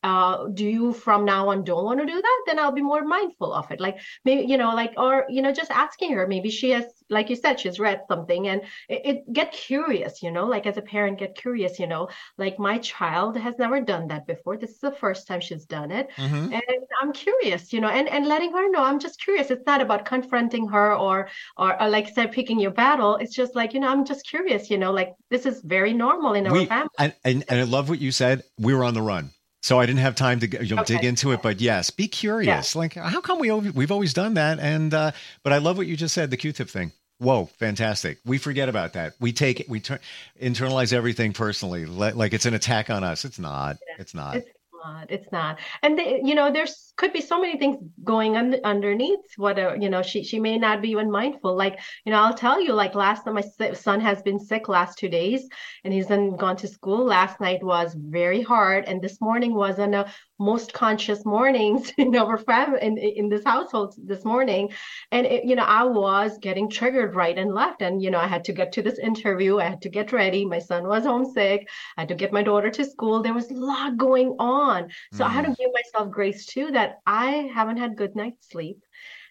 uh, 0.02 0.48
do 0.48 0.66
you 0.66 0.92
from 0.92 1.24
now 1.24 1.48
on 1.48 1.64
don't 1.64 1.84
want 1.84 2.00
to 2.00 2.06
do 2.06 2.20
that? 2.20 2.42
Then 2.46 2.58
i'll 2.58 2.72
be 2.72 2.82
more 2.82 3.04
mindful 3.04 3.52
of 3.52 3.70
it. 3.70 3.80
Like 3.80 3.98
maybe 4.24 4.50
you 4.50 4.56
know 4.56 4.74
like 4.74 4.94
or 4.96 5.26
you 5.28 5.42
know 5.42 5.52
just 5.52 5.70
asking 5.70 6.12
her. 6.14 6.26
Maybe 6.26 6.50
she 6.50 6.70
has 6.70 6.84
like 7.08 7.30
you 7.30 7.36
said 7.36 7.60
she's 7.60 7.78
read 7.78 8.02
something 8.08 8.48
and 8.48 8.62
it, 8.88 9.02
it, 9.04 9.32
get 9.32 9.52
curious 9.52 10.22
you 10.22 10.30
know 10.30 10.46
like 10.46 10.66
as 10.66 10.76
a 10.76 10.82
parent 10.82 11.18
get 11.18 11.36
curious 11.36 11.78
you 11.78 11.86
know 11.86 12.08
like 12.38 12.58
my 12.58 12.78
child 12.78 13.36
has 13.36 13.56
never 13.58 13.80
done 13.80 14.08
that 14.08 14.26
before. 14.26 14.56
This 14.56 14.70
is 14.70 14.80
the 14.80 14.92
first 14.92 15.26
time 15.26 15.40
she's 15.40 15.66
done 15.66 15.90
it. 15.90 16.08
Mm-hmm. 16.16 16.52
and 16.52 16.62
i'm 17.00 17.12
curious 17.12 17.72
you 17.72 17.80
know 17.80 17.88
and 17.88 18.08
and 18.08 18.26
letting 18.26 18.52
her 18.52 18.70
know. 18.70 18.82
I'm 18.82 18.98
just 18.98 19.20
curious. 19.20 19.50
It's 19.50 19.66
not 19.66 19.80
about 19.80 20.04
confronting 20.04 20.66
her 20.68 20.94
or 20.94 21.28
or, 21.56 21.80
or 21.80 21.88
like 21.88 22.08
said 22.08 22.32
picking 22.32 22.58
your 22.58 22.72
battle. 22.72 23.16
It's 23.16 23.34
just 23.34 23.54
like 23.54 23.72
you 23.72 23.80
know 23.80 23.88
i'm 23.88 24.04
just 24.04 24.26
curious 24.26 24.70
you 24.70 24.78
know 24.78 24.92
like 24.92 25.14
this 25.30 25.46
is 25.46 25.60
very 25.62 25.92
normal 25.92 26.34
in 26.34 26.46
our 26.46 26.52
we, 26.52 26.66
family. 26.66 26.88
and, 26.98 27.14
and, 27.24 27.44
and 27.48 27.60
i 27.60 27.62
love 27.62 27.88
what 27.88 28.00
you 28.00 28.10
said. 28.10 28.42
We 28.58 28.74
were 28.74 28.84
on 28.84 28.94
the 28.94 29.02
run 29.02 29.30
so 29.62 29.78
I 29.78 29.86
didn't 29.86 30.00
have 30.00 30.14
time 30.16 30.40
to 30.40 30.64
you 30.64 30.74
know, 30.74 30.82
okay. 30.82 30.96
dig 30.96 31.04
into 31.04 31.32
it, 31.32 31.40
but 31.40 31.60
yes, 31.60 31.90
be 31.90 32.08
curious. 32.08 32.74
Yeah. 32.74 32.78
Like, 32.78 32.94
how 32.94 33.20
come 33.20 33.38
we 33.38 33.50
we've 33.52 33.92
always 33.92 34.12
done 34.12 34.34
that? 34.34 34.58
And 34.58 34.92
uh, 34.92 35.12
but 35.42 35.52
I 35.52 35.58
love 35.58 35.76
what 35.76 35.86
you 35.86 35.96
just 35.96 36.14
said, 36.14 36.30
the 36.30 36.36
Q-tip 36.36 36.68
thing. 36.68 36.92
Whoa, 37.18 37.46
fantastic! 37.46 38.18
We 38.24 38.38
forget 38.38 38.68
about 38.68 38.94
that. 38.94 39.14
We 39.20 39.32
take 39.32 39.60
it, 39.60 39.68
we 39.68 39.78
turn, 39.78 40.00
internalize 40.40 40.92
everything 40.92 41.32
personally, 41.32 41.86
like 41.86 42.32
it's 42.32 42.46
an 42.46 42.54
attack 42.54 42.90
on 42.90 43.04
us. 43.04 43.24
It's 43.24 43.38
not. 43.38 43.76
It's 43.98 44.14
not. 44.14 44.36
It's 44.36 44.48
not. 44.84 45.10
It's 45.10 45.30
not. 45.32 45.58
And 45.82 45.98
they, 45.98 46.20
you 46.24 46.34
know, 46.34 46.52
there's 46.52 46.92
could 46.96 47.12
be 47.12 47.20
so 47.20 47.40
many 47.40 47.58
things 47.58 47.76
going 48.04 48.36
on 48.36 48.54
underneath. 48.64 49.20
What 49.36 49.58
uh, 49.58 49.74
you 49.78 49.88
know, 49.88 50.02
she 50.02 50.24
she 50.24 50.38
may 50.40 50.58
not 50.58 50.82
be 50.82 50.90
even 50.90 51.10
mindful. 51.10 51.56
Like 51.56 51.80
you 52.04 52.12
know, 52.12 52.20
I'll 52.20 52.34
tell 52.34 52.60
you. 52.60 52.72
Like 52.72 52.94
last 52.94 53.24
time, 53.24 53.34
my 53.34 53.72
son 53.74 54.00
has 54.00 54.22
been 54.22 54.38
sick 54.38 54.68
last 54.68 54.98
two 54.98 55.08
days, 55.08 55.48
and 55.84 55.92
he's 55.92 56.06
then 56.06 56.36
gone 56.36 56.56
to 56.56 56.68
school. 56.68 57.04
Last 57.04 57.40
night 57.40 57.62
was 57.62 57.94
very 57.94 58.42
hard, 58.42 58.84
and 58.86 59.00
this 59.00 59.20
morning 59.20 59.54
was 59.54 59.78
on 59.78 59.94
a 59.94 60.06
most 60.42 60.72
conscious 60.72 61.24
mornings 61.24 61.92
in 61.98 62.14
our 62.16 62.38
family 62.38 62.78
in, 62.82 62.98
in 62.98 63.28
this 63.28 63.44
household 63.44 63.94
this 63.98 64.24
morning. 64.24 64.70
And 65.10 65.26
it, 65.26 65.44
you 65.44 65.56
know 65.56 65.64
i 65.64 65.84
was 65.84 66.38
getting 66.38 66.68
triggered 66.68 67.14
right 67.14 67.38
and 67.38 67.54
left. 67.54 67.82
And 67.82 68.02
you 68.02 68.10
know 68.10 68.18
i 68.18 68.26
had 68.26 68.44
to 68.44 68.52
get 68.52 68.72
to 68.72 68.82
this 68.82 68.98
interview. 68.98 69.58
I 69.58 69.68
had 69.68 69.82
to 69.82 69.88
get 69.88 70.12
ready. 70.12 70.44
My 70.44 70.58
son 70.58 70.86
was 70.86 71.04
homesick. 71.04 71.68
I 71.96 72.02
had 72.02 72.08
to 72.08 72.14
get 72.14 72.32
my 72.32 72.42
daughter 72.42 72.70
to 72.70 72.84
school. 72.84 73.22
There 73.22 73.34
was 73.34 73.50
a 73.50 73.54
lot 73.54 73.96
going 73.96 74.36
on. 74.38 74.90
So 75.12 75.24
mm. 75.24 75.28
i 75.28 75.30
had 75.30 75.44
to 75.44 75.50
mm. 75.52 75.56
give 75.56 75.70
myself 75.72 76.10
grace 76.10 76.46
too 76.46 76.70
that 76.72 76.98
i 77.06 77.50
haven't 77.54 77.78
had 77.78 77.96
good 77.96 78.14
night's 78.16 78.50
sleep 78.50 78.78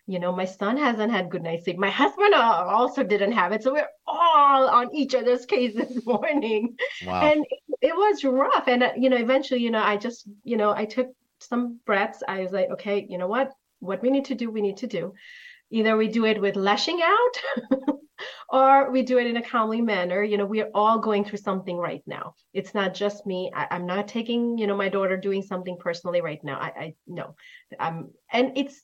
you 0.08 0.20
know 0.20 0.32
my 0.32 0.46
son 0.46 0.78
hasn't 0.78 1.12
had 1.12 1.30
good 1.30 1.44
night's 1.44 1.66
sleep. 1.66 1.78
My 1.78 1.90
husband 1.90 2.34
also 2.34 3.04
didn't 3.04 3.34
have 3.34 3.52
it 3.52 3.64
so 3.64 3.74
we're 3.74 3.88
all 4.08 4.68
on 4.68 4.94
each 4.94 5.16
other's 5.16 5.46
case 5.54 5.76
this 5.76 6.06
morning. 6.06 6.76
Wow. 7.06 7.22
and 7.22 7.46
it, 7.50 7.60
it 7.82 7.96
was 7.96 8.24
rough. 8.24 8.68
And 8.68 8.84
uh, 8.84 8.92
you 8.98 9.10
know 9.10 9.18
eventually 9.18 9.62
you 9.62 9.72
know 9.72 9.84
i 9.84 9.98
just 9.98 10.28
you 10.44 10.58
know 10.58 10.72
i 10.72 10.86
took 10.86 11.08
some 11.40 11.80
breaths. 11.86 12.24
I 12.28 12.42
was 12.42 12.52
like 12.52 12.70
okay 12.72 13.06
you 13.08 13.18
know 13.18 13.28
what? 13.28 13.52
What 13.80 14.02
we 14.02 14.10
need 14.10 14.26
to 14.26 14.36
do 14.36 14.50
we 14.50 14.62
need 14.62 14.78
to 14.78 14.88
do. 14.88 15.14
Either 15.72 15.96
we 15.96 16.08
do 16.08 16.26
it 16.26 16.42
with 16.42 16.56
lashing 16.58 17.02
out 17.02 17.70
or 18.50 18.92
we 18.92 19.02
do 19.04 19.18
it 19.18 19.28
in 19.28 19.38
a 19.38 19.42
calmly 19.42 19.82
manner. 19.82 20.22
You 20.24 20.38
know 20.38 20.46
we're 20.46 20.72
all 20.74 21.00
going 21.00 21.24
through 21.26 21.40
something 21.40 21.78
right 21.78 22.04
now. 22.06 22.34
It's 22.54 22.74
not 22.74 22.94
just 22.94 23.26
me. 23.26 23.52
I, 23.56 23.68
am 23.76 23.86
not 23.86 24.08
taking 24.08 24.58
you 24.58 24.68
know 24.68 24.76
my 24.76 24.90
daughter 24.90 25.16
doing 25.16 25.42
something 25.42 25.78
personally 25.80 26.22
right 26.22 26.44
now. 26.44 26.60
I 26.60 26.72
i 26.76 26.94
no. 27.08 27.36
Um 27.80 28.12
and 28.32 28.58
it's 28.58 28.82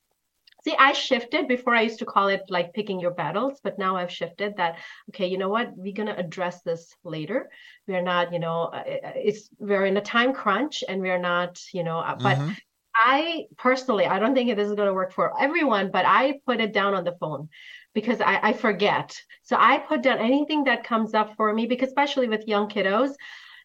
See, 0.68 0.76
I 0.78 0.92
shifted 0.92 1.48
before 1.48 1.74
I 1.74 1.84
used 1.84 2.00
to 2.00 2.06
call 2.06 2.28
it 2.28 2.42
like 2.50 2.74
picking 2.74 3.00
your 3.00 3.12
battles, 3.12 3.62
but 3.64 3.80
now 3.80 3.96
I've 3.96 4.12
shifted 4.12 4.58
that, 4.58 4.80
okay, 5.10 5.26
you 5.26 5.38
know 5.38 5.48
what? 5.48 5.72
We're 5.78 5.94
going 5.94 6.10
to 6.10 6.20
address 6.20 6.62
this 6.62 6.94
later. 7.06 7.50
We're 7.88 8.02
not, 8.02 8.34
you 8.34 8.40
know, 8.40 8.64
uh, 8.64 8.84
uh, 9.08 9.12
it's, 9.16 9.50
we're 9.60 9.86
in 9.86 9.96
a 9.96 10.02
time 10.02 10.34
crunch 10.34 10.84
and 10.86 11.00
we're 11.00 11.20
not, 11.20 11.58
you 11.74 11.86
know, 11.86 12.00
uh, 12.00 12.16
but 12.16 12.38
mm-hmm. 12.38 12.52
I 12.94 13.46
personally, 13.58 14.08
I 14.08 14.20
don't 14.20 14.36
think 14.36 14.54
this 14.58 14.68
is 14.68 14.76
going 14.76 14.90
to 14.90 14.94
work 14.94 15.14
for 15.14 15.42
everyone, 15.42 15.90
but 15.90 16.06
I 16.06 16.42
put 16.46 16.60
it 16.60 16.74
down 16.74 16.94
on 16.94 17.06
the 17.06 17.16
phone 17.18 17.48
because 17.94 18.20
I, 18.20 18.50
I 18.50 18.52
forget. 18.52 19.18
So 19.44 19.56
I 19.58 19.78
put 19.78 20.02
down 20.02 20.18
anything 20.18 20.66
that 20.66 20.84
comes 20.84 21.14
up 21.14 21.38
for 21.38 21.54
me, 21.54 21.66
because 21.68 21.88
especially 21.88 22.28
with 22.28 22.46
young 22.46 22.68
kiddos, 22.68 23.12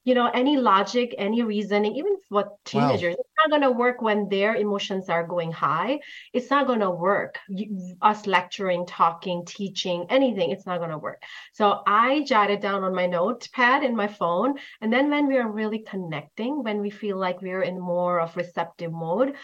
you 0.04 0.14
know 0.14 0.30
any 0.34 0.56
logic 0.56 1.14
any 1.18 1.42
reasoning 1.42 1.94
even 1.94 2.16
what 2.28 2.56
teenagers 2.64 3.14
wow. 3.14 3.20
it's 3.20 3.30
not 3.38 3.50
going 3.50 3.62
to 3.62 3.70
work 3.70 4.02
when 4.02 4.28
their 4.28 4.56
emotions 4.56 5.08
are 5.08 5.26
going 5.26 5.52
high. 5.52 5.98
It's 6.32 6.50
not 6.50 6.66
going 6.66 6.80
to 6.80 6.90
work. 6.90 7.38
You, 7.48 7.96
us 8.00 8.26
lecturing 8.26 8.86
talking 8.86 9.44
teaching 9.44 10.06
anything 10.10 10.50
it's 10.50 10.66
not 10.66 10.78
going 10.78 10.90
to 10.90 10.98
work. 10.98 11.22
So 11.52 11.82
i 11.86 12.22
jotted 12.22 12.60
down 12.60 12.84
on 12.84 12.94
my 12.94 13.06
notepad 13.06 13.84
in 13.84 13.94
my 13.94 14.08
phone 14.08 14.54
and 14.80 14.92
then 14.92 15.10
when 15.10 15.26
we 15.26 15.38
are 15.38 15.50
really 15.50 15.80
connecting 15.80 16.62
when 16.62 16.80
we 16.80 16.90
feel 16.90 17.16
like 17.16 17.42
we're 17.42 17.62
in 17.62 17.78
more 17.78 18.20
of 18.20 18.36
receptive 18.36 18.92
mode 18.92 19.34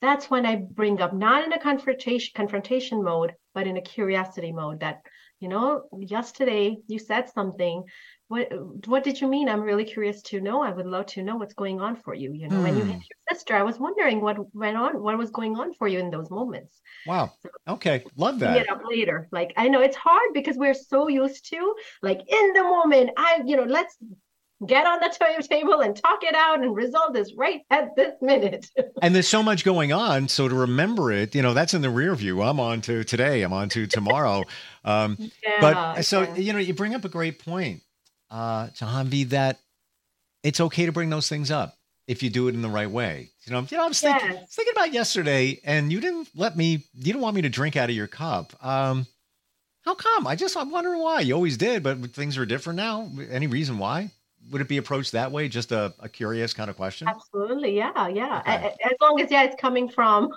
that's 0.00 0.30
when 0.30 0.46
i 0.46 0.56
bring 0.56 1.00
up 1.00 1.12
not 1.12 1.44
in 1.44 1.52
a 1.52 1.58
confrontation 1.58 2.32
confrontation 2.34 3.02
mode 3.02 3.34
but 3.54 3.66
in 3.66 3.76
a 3.76 3.82
curiosity 3.82 4.52
mode 4.52 4.80
that 4.80 5.00
you 5.40 5.48
know 5.48 5.82
yesterday 5.98 6.76
you 6.86 6.98
said 6.98 7.28
something 7.28 7.84
what 8.28 8.48
what 8.86 9.04
did 9.04 9.20
you 9.20 9.28
mean 9.28 9.48
i'm 9.48 9.60
really 9.60 9.84
curious 9.84 10.20
to 10.22 10.40
know 10.40 10.62
i 10.62 10.70
would 10.70 10.86
love 10.86 11.06
to 11.06 11.22
know 11.22 11.36
what's 11.36 11.54
going 11.54 11.80
on 11.80 11.94
for 11.94 12.14
you 12.14 12.32
you 12.32 12.48
know 12.48 12.56
mm. 12.56 12.62
when 12.62 12.76
you 12.76 12.84
hit 12.84 12.94
hmm. 12.94 13.00
your 13.00 13.36
sister 13.36 13.54
i 13.54 13.62
was 13.62 13.78
wondering 13.78 14.20
what 14.20 14.36
went 14.54 14.76
on 14.76 15.00
what 15.02 15.16
was 15.16 15.30
going 15.30 15.56
on 15.56 15.72
for 15.74 15.86
you 15.86 15.98
in 15.98 16.10
those 16.10 16.30
moments 16.30 16.80
wow 17.06 17.32
so, 17.40 17.48
okay 17.68 18.04
love 18.16 18.38
that 18.38 18.54
get 18.54 18.68
up 18.68 18.82
later 18.88 19.28
like 19.30 19.52
i 19.56 19.68
know 19.68 19.80
it's 19.80 19.96
hard 19.96 20.30
because 20.34 20.56
we're 20.56 20.74
so 20.74 21.08
used 21.08 21.48
to 21.48 21.74
like 22.02 22.20
in 22.26 22.52
the 22.54 22.62
moment 22.62 23.10
i 23.16 23.40
you 23.44 23.56
know 23.56 23.64
let's 23.64 23.96
get 24.64 24.86
on 24.86 25.00
the 25.00 25.46
table 25.48 25.82
and 25.82 25.94
talk 25.94 26.22
it 26.22 26.34
out 26.34 26.62
and 26.62 26.74
resolve 26.74 27.12
this 27.12 27.34
right 27.36 27.60
at 27.70 27.94
this 27.94 28.14
minute. 28.22 28.70
and 29.02 29.14
there's 29.14 29.28
so 29.28 29.42
much 29.42 29.64
going 29.64 29.92
on. 29.92 30.28
So 30.28 30.48
to 30.48 30.54
remember 30.54 31.12
it, 31.12 31.34
you 31.34 31.42
know, 31.42 31.52
that's 31.52 31.74
in 31.74 31.82
the 31.82 31.90
rear 31.90 32.14
view. 32.14 32.40
I'm 32.40 32.58
on 32.58 32.80
to 32.82 33.04
today, 33.04 33.42
I'm 33.42 33.52
on 33.52 33.68
to 33.70 33.86
tomorrow. 33.86 34.44
Um, 34.82 35.16
yeah, 35.18 35.60
but 35.60 36.02
so, 36.02 36.22
yeah. 36.22 36.36
you 36.36 36.52
know, 36.54 36.58
you 36.58 36.72
bring 36.72 36.94
up 36.94 37.04
a 37.04 37.08
great 37.10 37.38
point 37.38 37.82
uh, 38.30 38.68
Jahanvi, 38.68 39.28
that 39.30 39.58
it's 40.42 40.60
okay 40.60 40.86
to 40.86 40.92
bring 40.92 41.10
those 41.10 41.28
things 41.28 41.50
up 41.50 41.76
if 42.06 42.22
you 42.22 42.30
do 42.30 42.48
it 42.48 42.54
in 42.54 42.62
the 42.62 42.68
right 42.68 42.90
way. 42.90 43.30
You 43.44 43.52
know, 43.52 43.66
you 43.68 43.76
know, 43.76 43.84
I 43.84 43.88
was 43.88 44.00
thinking, 44.00 44.30
yes. 44.30 44.54
thinking 44.54 44.72
about 44.76 44.92
yesterday, 44.92 45.60
and 45.64 45.92
you 45.92 46.00
didn't 46.00 46.28
let 46.34 46.56
me. 46.56 46.84
You 46.94 47.04
didn't 47.04 47.20
want 47.20 47.36
me 47.36 47.42
to 47.42 47.48
drink 47.48 47.76
out 47.76 47.90
of 47.90 47.96
your 47.96 48.06
cup. 48.06 48.52
Um, 48.64 49.06
how 49.84 49.94
come? 49.94 50.26
I 50.26 50.34
just 50.34 50.56
I'm 50.56 50.70
wondering 50.70 51.00
why. 51.00 51.20
You 51.20 51.34
always 51.34 51.56
did, 51.56 51.82
but 51.82 52.12
things 52.12 52.36
are 52.38 52.46
different 52.46 52.76
now. 52.76 53.08
Any 53.30 53.46
reason 53.46 53.78
why? 53.78 54.10
Would 54.50 54.60
it 54.60 54.68
be 54.68 54.76
approached 54.76 55.12
that 55.12 55.32
way? 55.32 55.48
Just 55.48 55.72
a, 55.72 55.92
a 56.00 56.08
curious 56.08 56.52
kind 56.52 56.70
of 56.70 56.76
question. 56.76 57.08
Absolutely, 57.08 57.76
yeah, 57.76 58.06
yeah. 58.08 58.40
Okay. 58.40 58.74
As 58.84 58.92
long 59.00 59.20
as 59.20 59.30
yeah, 59.30 59.42
it's 59.42 59.60
coming 59.60 59.88
from 59.88 60.30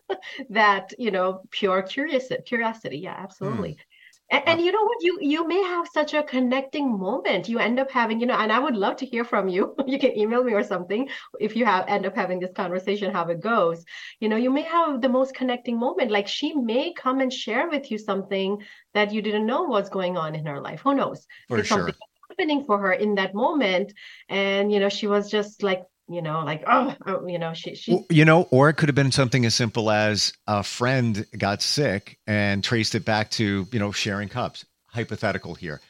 that 0.50 0.92
you 0.98 1.10
know 1.10 1.42
pure 1.50 1.82
curiosity. 1.82 2.42
Curiosity, 2.46 2.98
yeah, 2.98 3.16
absolutely. 3.18 3.72
Hmm. 3.72 3.93
And, 4.34 4.48
and, 4.48 4.60
uh, 4.60 4.62
you 4.64 4.72
know 4.72 4.82
what? 4.82 4.98
You 5.00 5.18
you 5.20 5.46
may 5.46 5.62
have 5.62 5.86
such 5.92 6.12
a 6.12 6.22
connecting 6.22 6.98
moment. 6.98 7.48
You 7.48 7.58
end 7.60 7.78
up 7.78 7.90
having, 7.90 8.20
you 8.20 8.26
know, 8.26 8.34
and 8.34 8.50
I 8.50 8.58
would 8.58 8.76
love 8.76 8.96
to 8.96 9.06
hear 9.06 9.24
from 9.24 9.48
you. 9.48 9.74
you 9.86 9.98
can 9.98 10.18
email 10.18 10.42
me 10.42 10.54
or 10.54 10.64
something 10.64 11.08
if 11.40 11.54
you 11.54 11.64
have 11.64 11.86
end 11.88 12.04
up 12.04 12.16
having 12.16 12.40
this 12.40 12.52
conversation, 12.52 13.12
how 13.12 13.26
it 13.28 13.40
goes. 13.40 13.84
You 14.18 14.28
know, 14.28 14.36
you 14.36 14.50
may 14.50 14.62
have 14.62 15.00
the 15.00 15.08
most 15.08 15.34
connecting 15.34 15.78
moment. 15.78 16.10
Like 16.10 16.26
she 16.26 16.54
may 16.54 16.92
come 16.94 17.20
and 17.20 17.32
share 17.32 17.68
with 17.68 17.90
you 17.90 17.98
something 17.98 18.58
that 18.92 19.12
you 19.12 19.22
didn't 19.22 19.46
know 19.46 19.62
was 19.62 19.88
going 19.88 20.16
on 20.16 20.34
in 20.34 20.46
her 20.46 20.60
life. 20.60 20.80
Who 20.80 20.94
knows? 20.94 21.26
For 21.48 21.58
it's 21.58 21.68
sure. 21.68 21.92
happening 22.28 22.64
for 22.64 22.78
her 22.78 22.92
in 22.92 23.14
that 23.14 23.34
moment. 23.34 23.92
And 24.28 24.72
you 24.72 24.80
know, 24.80 24.88
she 24.88 25.06
was 25.06 25.30
just 25.30 25.62
like 25.62 25.82
you 26.08 26.20
know, 26.22 26.40
like, 26.44 26.62
oh, 26.66 26.94
oh, 27.06 27.26
you 27.26 27.38
know, 27.38 27.54
she, 27.54 27.74
she, 27.74 27.98
you 28.10 28.24
know, 28.24 28.46
or 28.50 28.68
it 28.68 28.74
could 28.74 28.88
have 28.88 28.96
been 28.96 29.12
something 29.12 29.46
as 29.46 29.54
simple 29.54 29.90
as 29.90 30.32
a 30.46 30.62
friend 30.62 31.26
got 31.36 31.62
sick 31.62 32.18
and 32.26 32.62
traced 32.62 32.94
it 32.94 33.04
back 33.04 33.30
to, 33.32 33.66
you 33.70 33.78
know, 33.78 33.92
sharing 33.92 34.28
cups. 34.28 34.66
Hypothetical 34.86 35.54
here. 35.54 35.80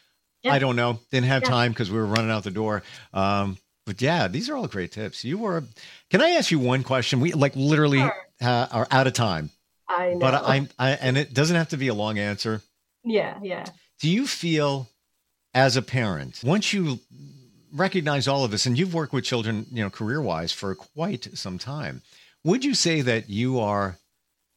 Yeah. 0.42 0.54
I 0.54 0.58
don't 0.58 0.76
know. 0.76 0.98
Didn't 1.10 1.26
have 1.26 1.42
yeah. 1.42 1.50
time 1.50 1.72
because 1.72 1.90
we 1.90 1.98
were 1.98 2.06
running 2.06 2.30
out 2.30 2.44
the 2.44 2.50
door. 2.50 2.82
Um, 3.12 3.58
but 3.86 4.00
yeah, 4.00 4.28
these 4.28 4.48
are 4.48 4.56
all 4.56 4.66
great 4.66 4.92
tips. 4.92 5.24
You 5.24 5.36
were, 5.36 5.64
can 6.10 6.22
I 6.22 6.30
ask 6.30 6.50
you 6.50 6.58
one 6.58 6.82
question? 6.84 7.20
We 7.20 7.32
like 7.32 7.54
literally 7.54 7.98
sure. 7.98 8.14
uh, 8.40 8.66
are 8.70 8.88
out 8.90 9.06
of 9.06 9.12
time. 9.12 9.50
I 9.88 10.10
know. 10.12 10.20
But 10.20 10.42
I'm, 10.42 10.68
I, 10.78 10.92
and 10.92 11.18
it 11.18 11.34
doesn't 11.34 11.56
have 11.56 11.68
to 11.70 11.76
be 11.76 11.88
a 11.88 11.94
long 11.94 12.18
answer. 12.18 12.62
Yeah. 13.04 13.38
Yeah. 13.42 13.64
Do 14.00 14.08
you 14.08 14.26
feel 14.26 14.88
as 15.52 15.76
a 15.76 15.82
parent, 15.82 16.40
once 16.42 16.72
you 16.72 16.98
recognize 17.74 18.28
all 18.28 18.44
of 18.44 18.50
this, 18.50 18.66
and 18.66 18.78
you've 18.78 18.94
worked 18.94 19.12
with 19.12 19.24
children, 19.24 19.66
you 19.70 19.82
know, 19.82 19.90
career 19.90 20.20
wise 20.20 20.52
for 20.52 20.74
quite 20.74 21.28
some 21.34 21.58
time. 21.58 22.02
Would 22.44 22.64
you 22.64 22.74
say 22.74 23.00
that 23.00 23.28
you 23.28 23.58
are 23.58 23.98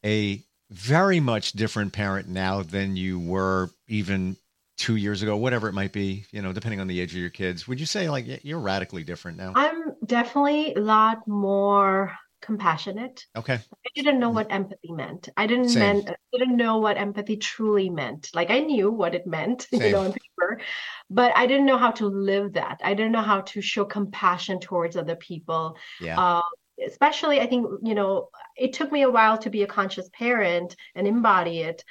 a 0.05 0.43
very 0.69 1.19
much 1.19 1.53
different 1.53 1.93
parent 1.93 2.27
now 2.27 2.61
than 2.61 2.95
you 2.95 3.19
were 3.19 3.71
even 3.87 4.37
two 4.77 4.95
years 4.95 5.23
ago, 5.23 5.35
whatever 5.35 5.67
it 5.67 5.73
might 5.73 5.91
be, 5.91 6.25
you 6.31 6.41
know, 6.41 6.53
depending 6.53 6.79
on 6.79 6.87
the 6.87 6.99
age 6.99 7.13
of 7.13 7.19
your 7.19 7.29
kids, 7.29 7.67
would 7.67 7.79
you 7.79 7.85
say 7.85 8.09
like 8.09 8.43
you're 8.43 8.59
radically 8.59 9.03
different 9.03 9.37
now? 9.37 9.53
I'm 9.55 9.95
definitely 10.05 10.75
a 10.75 10.79
lot 10.79 11.27
more 11.27 12.15
compassionate. 12.41 13.25
Okay. 13.35 13.55
I 13.55 13.89
didn't 13.95 14.19
know 14.19 14.29
what 14.29 14.51
empathy 14.51 14.91
meant. 14.91 15.29
I 15.37 15.47
didn't 15.47 15.73
meant, 15.75 16.09
didn't 16.31 16.57
know 16.57 16.77
what 16.77 16.97
empathy 16.97 17.37
truly 17.37 17.89
meant. 17.89 18.29
Like 18.33 18.49
I 18.51 18.59
knew 18.59 18.91
what 18.91 19.15
it 19.15 19.27
meant, 19.27 19.61
Same. 19.71 19.81
you 19.81 19.91
know, 19.91 19.99
on 20.01 20.13
paper, 20.13 20.61
but 21.09 21.35
I 21.35 21.47
didn't 21.47 21.65
know 21.65 21.77
how 21.77 21.91
to 21.91 22.07
live 22.07 22.53
that. 22.53 22.79
I 22.83 22.93
didn't 22.93 23.11
know 23.11 23.21
how 23.21 23.41
to 23.41 23.61
show 23.61 23.85
compassion 23.85 24.59
towards 24.59 24.95
other 24.95 25.15
people. 25.15 25.77
Yeah. 25.99 26.19
Uh, 26.19 26.41
especially, 26.85 27.39
I 27.39 27.47
think 27.47 27.67
you 27.83 27.95
know, 27.95 28.29
it 28.55 28.73
took 28.73 28.91
me 28.91 29.03
a 29.03 29.09
while 29.09 29.37
to 29.39 29.49
be 29.49 29.63
a 29.63 29.67
conscious 29.67 30.09
parent 30.13 30.75
and 30.95 31.07
embody 31.07 31.61
it. 31.61 31.83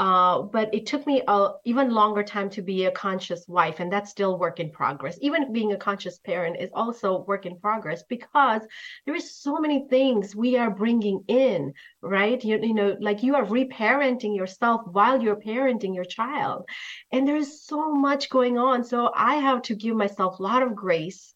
Uh, 0.00 0.40
but 0.40 0.74
it 0.74 0.86
took 0.86 1.06
me 1.06 1.22
a 1.28 1.50
even 1.66 1.90
longer 1.90 2.22
time 2.22 2.48
to 2.48 2.62
be 2.62 2.86
a 2.86 2.90
conscious 2.90 3.46
wife, 3.46 3.80
and 3.80 3.92
that's 3.92 4.10
still 4.10 4.38
work 4.38 4.58
in 4.58 4.70
progress. 4.70 5.18
Even 5.20 5.52
being 5.52 5.72
a 5.72 5.76
conscious 5.76 6.18
parent 6.18 6.56
is 6.58 6.70
also 6.72 7.22
work 7.28 7.44
in 7.44 7.60
progress 7.60 8.02
because 8.08 8.62
there 9.04 9.14
is 9.14 9.38
so 9.38 9.58
many 9.58 9.86
things 9.90 10.34
we 10.34 10.56
are 10.56 10.70
bringing 10.70 11.22
in, 11.28 11.74
right? 12.00 12.42
You, 12.42 12.58
you 12.62 12.72
know, 12.72 12.96
like 12.98 13.22
you 13.22 13.34
are 13.34 13.44
reparenting 13.44 14.34
yourself 14.34 14.80
while 14.86 15.22
you're 15.22 15.36
parenting 15.36 15.94
your 15.94 16.06
child, 16.06 16.64
and 17.12 17.28
there's 17.28 17.66
so 17.66 17.92
much 17.92 18.30
going 18.30 18.56
on. 18.56 18.82
So 18.84 19.12
I 19.14 19.34
have 19.34 19.60
to 19.64 19.74
give 19.74 19.96
myself 19.96 20.38
a 20.38 20.42
lot 20.42 20.62
of 20.62 20.74
grace 20.74 21.34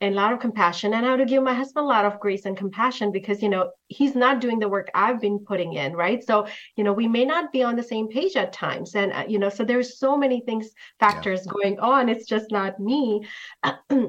and 0.00 0.14
a 0.14 0.16
lot 0.16 0.32
of 0.32 0.40
compassion. 0.40 0.94
And 0.94 1.06
how 1.06 1.16
to 1.16 1.24
give 1.24 1.42
my 1.42 1.54
husband 1.54 1.84
a 1.84 1.88
lot 1.88 2.04
of 2.04 2.20
grace 2.20 2.44
and 2.44 2.56
compassion 2.56 3.12
because 3.12 3.42
you 3.42 3.48
know 3.48 3.70
he's 3.88 4.14
not 4.14 4.40
doing 4.40 4.58
the 4.58 4.68
work 4.68 4.90
i've 4.94 5.20
been 5.20 5.38
putting 5.38 5.74
in 5.74 5.94
right? 5.94 6.24
So 6.24 6.46
you 6.76 6.84
know 6.84 6.92
we 6.92 7.08
may 7.08 7.24
not 7.24 7.52
be 7.52 7.62
on 7.62 7.76
the 7.76 7.82
same 7.82 8.08
page 8.08 8.36
at 8.36 8.52
times. 8.52 8.94
And 8.94 9.12
uh, 9.12 9.24
you 9.28 9.38
know 9.38 9.48
so 9.48 9.64
there's 9.64 9.98
so 9.98 10.16
many 10.16 10.40
things 10.40 10.70
factors 11.00 11.42
yeah. 11.44 11.52
going 11.52 11.80
on. 11.80 12.08
It's 12.08 12.26
just 12.26 12.50
not 12.50 12.78
me. 12.80 13.26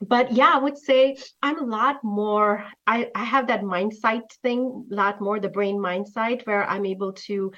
But 0.00 0.32
yeah, 0.32 0.52
I 0.54 0.58
would 0.58 0.76
say 0.76 1.16
I'm 1.42 1.58
a 1.58 1.64
lot 1.64 2.02
more, 2.02 2.64
I, 2.86 3.10
I 3.14 3.24
have 3.24 3.46
that 3.46 3.62
mindset 3.62 4.30
thing, 4.42 4.86
a 4.90 4.94
lot 4.94 5.20
more 5.20 5.40
the 5.40 5.48
brain 5.48 5.76
mindset 5.76 6.46
where 6.46 6.68
I'm 6.68 6.84
able 6.84 7.12
to 7.12 7.52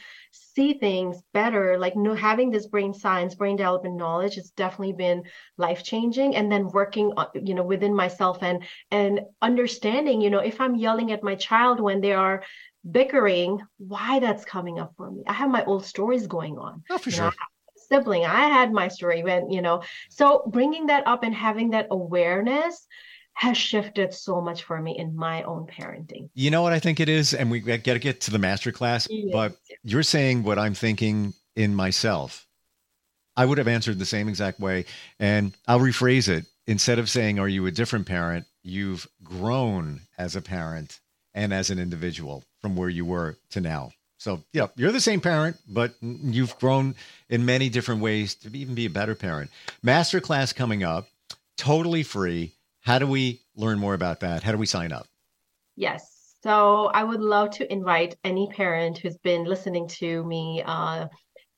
see 0.56 0.72
things 0.72 1.22
better. 1.34 1.78
Like 1.78 1.94
know, 1.94 2.14
having 2.14 2.50
this 2.50 2.66
brain 2.66 2.94
science, 2.94 3.34
brain 3.34 3.56
development 3.56 3.96
knowledge 3.96 4.34
has 4.36 4.50
definitely 4.50 4.94
been 4.94 5.22
life 5.58 5.84
changing. 5.84 6.34
And 6.34 6.50
then 6.50 6.68
working, 6.68 7.12
you 7.34 7.54
know, 7.54 7.62
within 7.62 7.94
myself 7.94 8.42
and 8.42 8.64
and 8.90 9.20
understanding, 9.42 10.20
you 10.20 10.30
know, 10.30 10.38
if 10.38 10.60
I'm 10.60 10.74
yelling 10.74 11.12
at 11.12 11.22
my 11.22 11.34
child 11.34 11.78
when 11.78 12.00
they 12.00 12.12
are 12.12 12.42
bickering, 12.90 13.60
why 13.78 14.18
that's 14.18 14.44
coming 14.44 14.78
up 14.78 14.94
for 14.96 15.10
me. 15.10 15.22
I 15.26 15.34
have 15.34 15.50
my 15.50 15.64
old 15.64 15.84
stories 15.84 16.26
going 16.26 16.58
on. 16.58 16.82
Oh, 16.90 16.98
for 16.98 17.10
sure. 17.10 17.24
Know, 17.26 17.30
sibling. 17.88 18.24
I 18.24 18.48
had 18.48 18.72
my 18.72 18.88
story 18.88 19.22
when, 19.22 19.50
you 19.50 19.62
know, 19.62 19.82
so 20.08 20.42
bringing 20.46 20.86
that 20.86 21.06
up 21.06 21.22
and 21.22 21.34
having 21.34 21.70
that 21.70 21.88
awareness 21.90 22.86
has 23.36 23.54
shifted 23.56 24.14
so 24.14 24.40
much 24.40 24.62
for 24.62 24.80
me 24.80 24.96
in 24.96 25.14
my 25.14 25.42
own 25.42 25.66
parenting. 25.66 26.30
You 26.32 26.50
know 26.50 26.62
what 26.62 26.72
I 26.72 26.78
think 26.78 27.00
it 27.00 27.08
is? 27.10 27.34
And 27.34 27.50
we 27.50 27.60
got 27.60 27.84
to 27.84 27.98
get 27.98 28.22
to 28.22 28.30
the 28.30 28.38
master 28.38 28.72
class, 28.72 29.06
yes. 29.10 29.28
but 29.30 29.56
you're 29.84 30.02
saying 30.02 30.42
what 30.42 30.58
I'm 30.58 30.72
thinking 30.72 31.34
in 31.54 31.74
myself. 31.74 32.46
I 33.36 33.44
would 33.44 33.58
have 33.58 33.68
answered 33.68 33.98
the 33.98 34.06
same 34.06 34.30
exact 34.30 34.58
way. 34.58 34.86
And 35.20 35.54
I'll 35.68 35.80
rephrase 35.80 36.28
it. 36.28 36.46
Instead 36.66 36.98
of 36.98 37.10
saying, 37.10 37.38
Are 37.38 37.48
you 37.48 37.66
a 37.66 37.70
different 37.70 38.06
parent? 38.06 38.46
You've 38.62 39.06
grown 39.22 40.00
as 40.16 40.34
a 40.34 40.40
parent 40.40 40.98
and 41.34 41.52
as 41.52 41.68
an 41.68 41.78
individual 41.78 42.42
from 42.62 42.74
where 42.74 42.88
you 42.88 43.04
were 43.04 43.36
to 43.50 43.60
now. 43.60 43.92
So, 44.18 44.42
yeah, 44.54 44.68
you're 44.76 44.92
the 44.92 45.00
same 45.00 45.20
parent, 45.20 45.58
but 45.68 45.94
you've 46.00 46.58
grown 46.58 46.94
in 47.28 47.44
many 47.44 47.68
different 47.68 48.00
ways 48.00 48.34
to 48.36 48.56
even 48.56 48.74
be 48.74 48.86
a 48.86 48.90
better 48.90 49.14
parent. 49.14 49.50
Masterclass 49.84 50.54
coming 50.54 50.82
up, 50.82 51.06
totally 51.58 52.02
free. 52.02 52.52
How 52.86 53.00
do 53.00 53.06
we 53.08 53.42
learn 53.56 53.80
more 53.80 53.94
about 53.94 54.20
that? 54.20 54.44
How 54.44 54.52
do 54.52 54.58
we 54.58 54.66
sign 54.66 54.92
up? 54.92 55.08
Yes. 55.74 56.36
So 56.44 56.86
I 56.86 57.02
would 57.02 57.20
love 57.20 57.50
to 57.56 57.70
invite 57.70 58.14
any 58.22 58.46
parent 58.46 58.98
who's 58.98 59.18
been 59.18 59.44
listening 59.44 59.88
to 59.98 60.24
me 60.24 60.62
uh, 60.64 61.08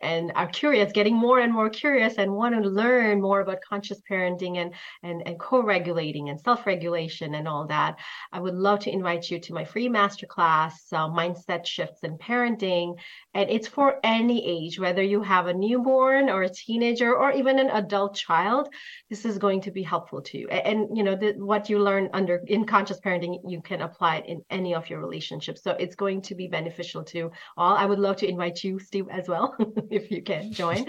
and 0.00 0.32
are 0.34 0.46
curious, 0.46 0.92
getting 0.92 1.16
more 1.16 1.40
and 1.40 1.52
more 1.52 1.70
curious 1.70 2.14
and 2.18 2.32
want 2.32 2.54
to 2.54 2.68
learn 2.68 3.20
more 3.20 3.40
about 3.40 3.58
conscious 3.68 4.00
parenting 4.10 4.56
and 4.56 4.72
and, 5.02 5.22
and 5.26 5.38
co-regulating 5.38 6.28
and 6.28 6.40
self-regulation 6.40 7.34
and 7.34 7.46
all 7.46 7.66
that, 7.66 7.96
I 8.32 8.40
would 8.40 8.54
love 8.54 8.80
to 8.80 8.90
invite 8.90 9.30
you 9.30 9.38
to 9.40 9.54
my 9.54 9.64
free 9.64 9.88
masterclass, 9.88 10.72
uh, 10.92 11.08
Mindset 11.08 11.66
Shifts 11.66 12.02
in 12.02 12.16
Parenting. 12.18 12.98
And 13.34 13.50
it's 13.50 13.68
for 13.68 14.00
any 14.02 14.44
age, 14.46 14.78
whether 14.78 15.02
you 15.02 15.22
have 15.22 15.46
a 15.46 15.54
newborn 15.54 16.28
or 16.28 16.42
a 16.42 16.48
teenager 16.48 17.14
or 17.14 17.32
even 17.32 17.58
an 17.58 17.70
adult 17.70 18.16
child, 18.16 18.68
this 19.10 19.24
is 19.24 19.38
going 19.38 19.60
to 19.62 19.70
be 19.70 19.82
helpful 19.82 20.22
to 20.22 20.38
you. 20.38 20.48
And, 20.48 20.68
and 20.68 20.96
you 20.96 21.02
know, 21.02 21.16
the, 21.16 21.32
what 21.32 21.68
you 21.68 21.78
learn 21.78 22.10
under 22.12 22.42
in 22.46 22.64
conscious 22.64 23.00
parenting, 23.00 23.40
you 23.46 23.60
can 23.60 23.82
apply 23.82 24.16
it 24.16 24.26
in 24.26 24.42
any 24.50 24.74
of 24.74 24.88
your 24.88 25.00
relationships. 25.00 25.62
So 25.62 25.72
it's 25.72 25.94
going 25.94 26.22
to 26.22 26.34
be 26.34 26.48
beneficial 26.48 27.04
to 27.04 27.30
all. 27.56 27.76
I 27.76 27.86
would 27.86 27.98
love 27.98 28.16
to 28.16 28.28
invite 28.28 28.62
you, 28.64 28.78
Steve, 28.78 29.08
as 29.10 29.28
well. 29.28 29.56
if 29.90 30.10
you 30.10 30.22
can 30.22 30.52
join. 30.52 30.86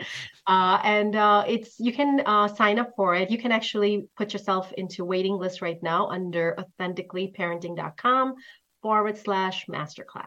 Uh, 0.47 0.79
and 0.83 1.15
uh, 1.15 1.43
it's 1.47 1.79
you 1.79 1.93
can 1.93 2.21
uh, 2.25 2.47
sign 2.47 2.79
up 2.79 2.91
for 2.95 3.15
it. 3.15 3.29
You 3.29 3.37
can 3.37 3.51
actually 3.51 4.07
put 4.17 4.33
yourself 4.33 4.71
into 4.73 5.05
waiting 5.05 5.33
list 5.33 5.61
right 5.61 5.81
now 5.81 6.07
under 6.07 6.57
authenticallyparenting.com 6.79 8.35
forward 8.81 9.17
slash 9.17 9.65
masterclass. 9.67 10.25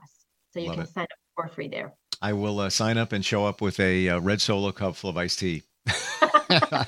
So 0.53 0.61
you 0.61 0.67
Love 0.69 0.77
can 0.77 0.85
it. 0.85 0.89
sign 0.91 1.05
up 1.05 1.19
for 1.35 1.49
free 1.49 1.69
there. 1.69 1.95
I 2.21 2.33
will 2.35 2.61
uh, 2.61 2.71
sign 2.71 2.99
up 2.99 3.13
and 3.13 3.25
show 3.25 3.45
up 3.45 3.61
with 3.61 3.81
a 3.81 4.11
uh, 4.11 4.21
red 4.21 4.41
solo 4.41 4.71
cup 4.71 4.95
full 4.95 5.11
of 5.11 5.17
iced 5.17 5.41
tea. 5.41 5.63
yeah. 6.53 6.85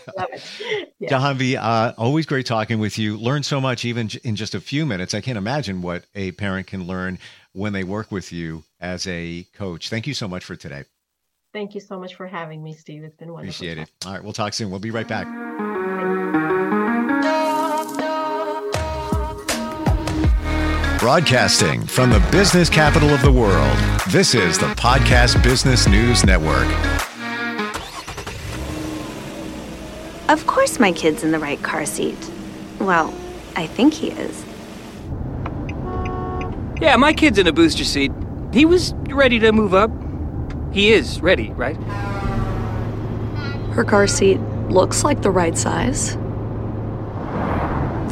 Jahanvi, 1.03 1.57
uh, 1.57 1.92
always 1.99 2.27
great 2.27 2.47
talking 2.47 2.79
with 2.79 2.99
you. 2.99 3.16
Learn 3.16 3.42
so 3.42 3.61
much 3.61 3.85
even 3.85 4.11
in 4.23 4.37
just 4.37 4.55
a 4.55 4.61
few 4.61 4.87
minutes. 4.87 5.14
I 5.14 5.20
can't 5.20 5.38
imagine 5.38 5.83
what 5.83 6.05
a 6.14 6.33
parent 6.33 6.66
can 6.66 6.87
learn 6.87 7.18
when 7.53 7.73
they 7.73 7.85
work 7.85 8.12
with 8.12 8.33
you 8.33 8.62
as 8.81 9.07
a 9.07 9.47
coach. 9.55 9.88
Thank 9.88 10.07
you 10.07 10.14
so 10.14 10.29
much 10.29 10.44
for 10.44 10.57
today. 10.57 10.85
Thank 11.55 11.77
you 11.77 11.81
so 11.81 12.01
much 12.01 12.17
for 12.17 12.27
having 12.27 12.64
me, 12.64 12.73
Steve. 12.73 13.05
It's 13.05 13.14
been 13.14 13.33
wonderful. 13.33 13.64
Appreciate 13.64 13.79
it. 13.79 13.88
All 14.05 14.12
right, 14.12 14.25
we'll 14.25 14.33
talk 14.33 14.53
soon. 14.55 14.71
We'll 14.71 14.81
be 14.81 14.90
right 14.90 15.07
back. 15.07 15.29
Broadcasting 20.99 21.87
from 21.87 22.11
the 22.11 22.19
business 22.33 22.69
capital 22.69 23.11
of 23.11 23.23
the 23.23 23.31
world, 23.31 23.79
this 24.11 24.35
is 24.35 24.59
the 24.59 24.67
Podcast 24.75 25.40
Business 25.45 25.87
News 25.87 26.25
Network. 26.25 26.67
Of 30.29 30.45
course, 30.49 30.81
my 30.81 30.90
kid's 30.90 31.23
in 31.23 31.31
the 31.31 31.38
right 31.38 31.62
car 31.62 31.87
seat. 31.87 32.19
Well, 32.81 33.14
I 33.55 33.69
think 33.69 33.95
he 33.95 34.11
is. 34.11 34.45
Yeah, 36.81 36.97
my 36.97 37.12
kid's 37.12 37.38
in 37.38 37.47
a 37.47 37.53
booster 37.53 37.85
seat. 37.85 38.11
He 38.53 38.64
was 38.64 38.93
ready 39.11 39.38
to 39.38 39.53
move 39.53 39.73
up. 39.73 39.93
He 40.75 40.91
is 40.91 41.21
ready, 41.21 41.51
right? 41.51 41.77
Her 43.75 43.85
car 43.85 44.09
seat 44.09 44.41
looks 44.69 45.05
like 45.05 45.23
the 45.23 45.31
right 45.31 45.57
size. 45.57 46.17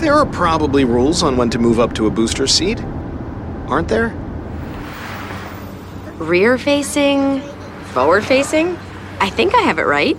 There 0.01 0.15
are 0.15 0.27
probably 0.27 0.85
rules 0.85 1.25
on 1.25 1.37
when 1.37 1.51
to 1.51 1.59
move 1.59 1.81
up 1.81 1.93
to 1.95 2.07
a 2.07 2.11
booster 2.11 2.47
seat, 2.47 2.81
aren't 3.67 3.89
there? 3.89 4.11
Rear 6.19 6.57
facing, 6.57 7.41
forward 7.95 8.25
facing? 8.25 8.79
I 9.19 9.29
think 9.29 9.57
I 9.57 9.63
have 9.63 9.81
it 9.81 9.87
right. 9.87 10.17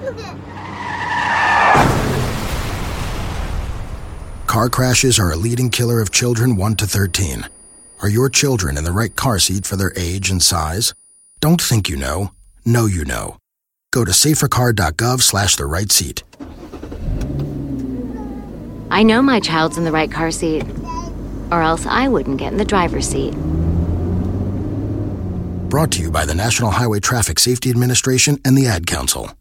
Car 4.47 4.67
crashes 4.67 5.17
are 5.17 5.31
a 5.31 5.37
leading 5.37 5.69
killer 5.69 6.01
of 6.01 6.11
children 6.11 6.57
1 6.57 6.75
to 6.75 6.87
13. 6.87 7.47
Are 8.01 8.09
your 8.09 8.27
children 8.27 8.77
in 8.77 8.83
the 8.83 8.91
right 8.91 9.15
car 9.15 9.39
seat 9.39 9.65
for 9.65 9.77
their 9.77 9.93
age 9.95 10.29
and 10.29 10.43
size? 10.43 10.93
Don't 11.43 11.61
think 11.61 11.89
you 11.89 11.97
know. 11.97 12.31
Know 12.63 12.85
you 12.85 13.03
know. 13.03 13.35
Go 13.91 14.05
to 14.05 14.11
safercar.gov 14.11 15.19
slash 15.19 15.57
the 15.57 15.65
right 15.65 15.91
seat. 15.91 16.23
I 18.89 19.03
know 19.03 19.21
my 19.21 19.41
child's 19.41 19.77
in 19.77 19.83
the 19.83 19.91
right 19.91 20.09
car 20.09 20.31
seat, 20.31 20.63
or 21.51 21.61
else 21.61 21.85
I 21.85 22.07
wouldn't 22.07 22.37
get 22.37 22.53
in 22.53 22.57
the 22.57 22.63
driver's 22.63 23.09
seat. 23.09 23.33
Brought 25.69 25.91
to 25.91 26.01
you 26.01 26.11
by 26.11 26.23
the 26.23 26.33
National 26.33 26.71
Highway 26.71 27.01
Traffic 27.01 27.37
Safety 27.39 27.69
Administration 27.69 28.39
and 28.45 28.57
the 28.57 28.67
Ad 28.67 28.87
Council. 28.87 29.35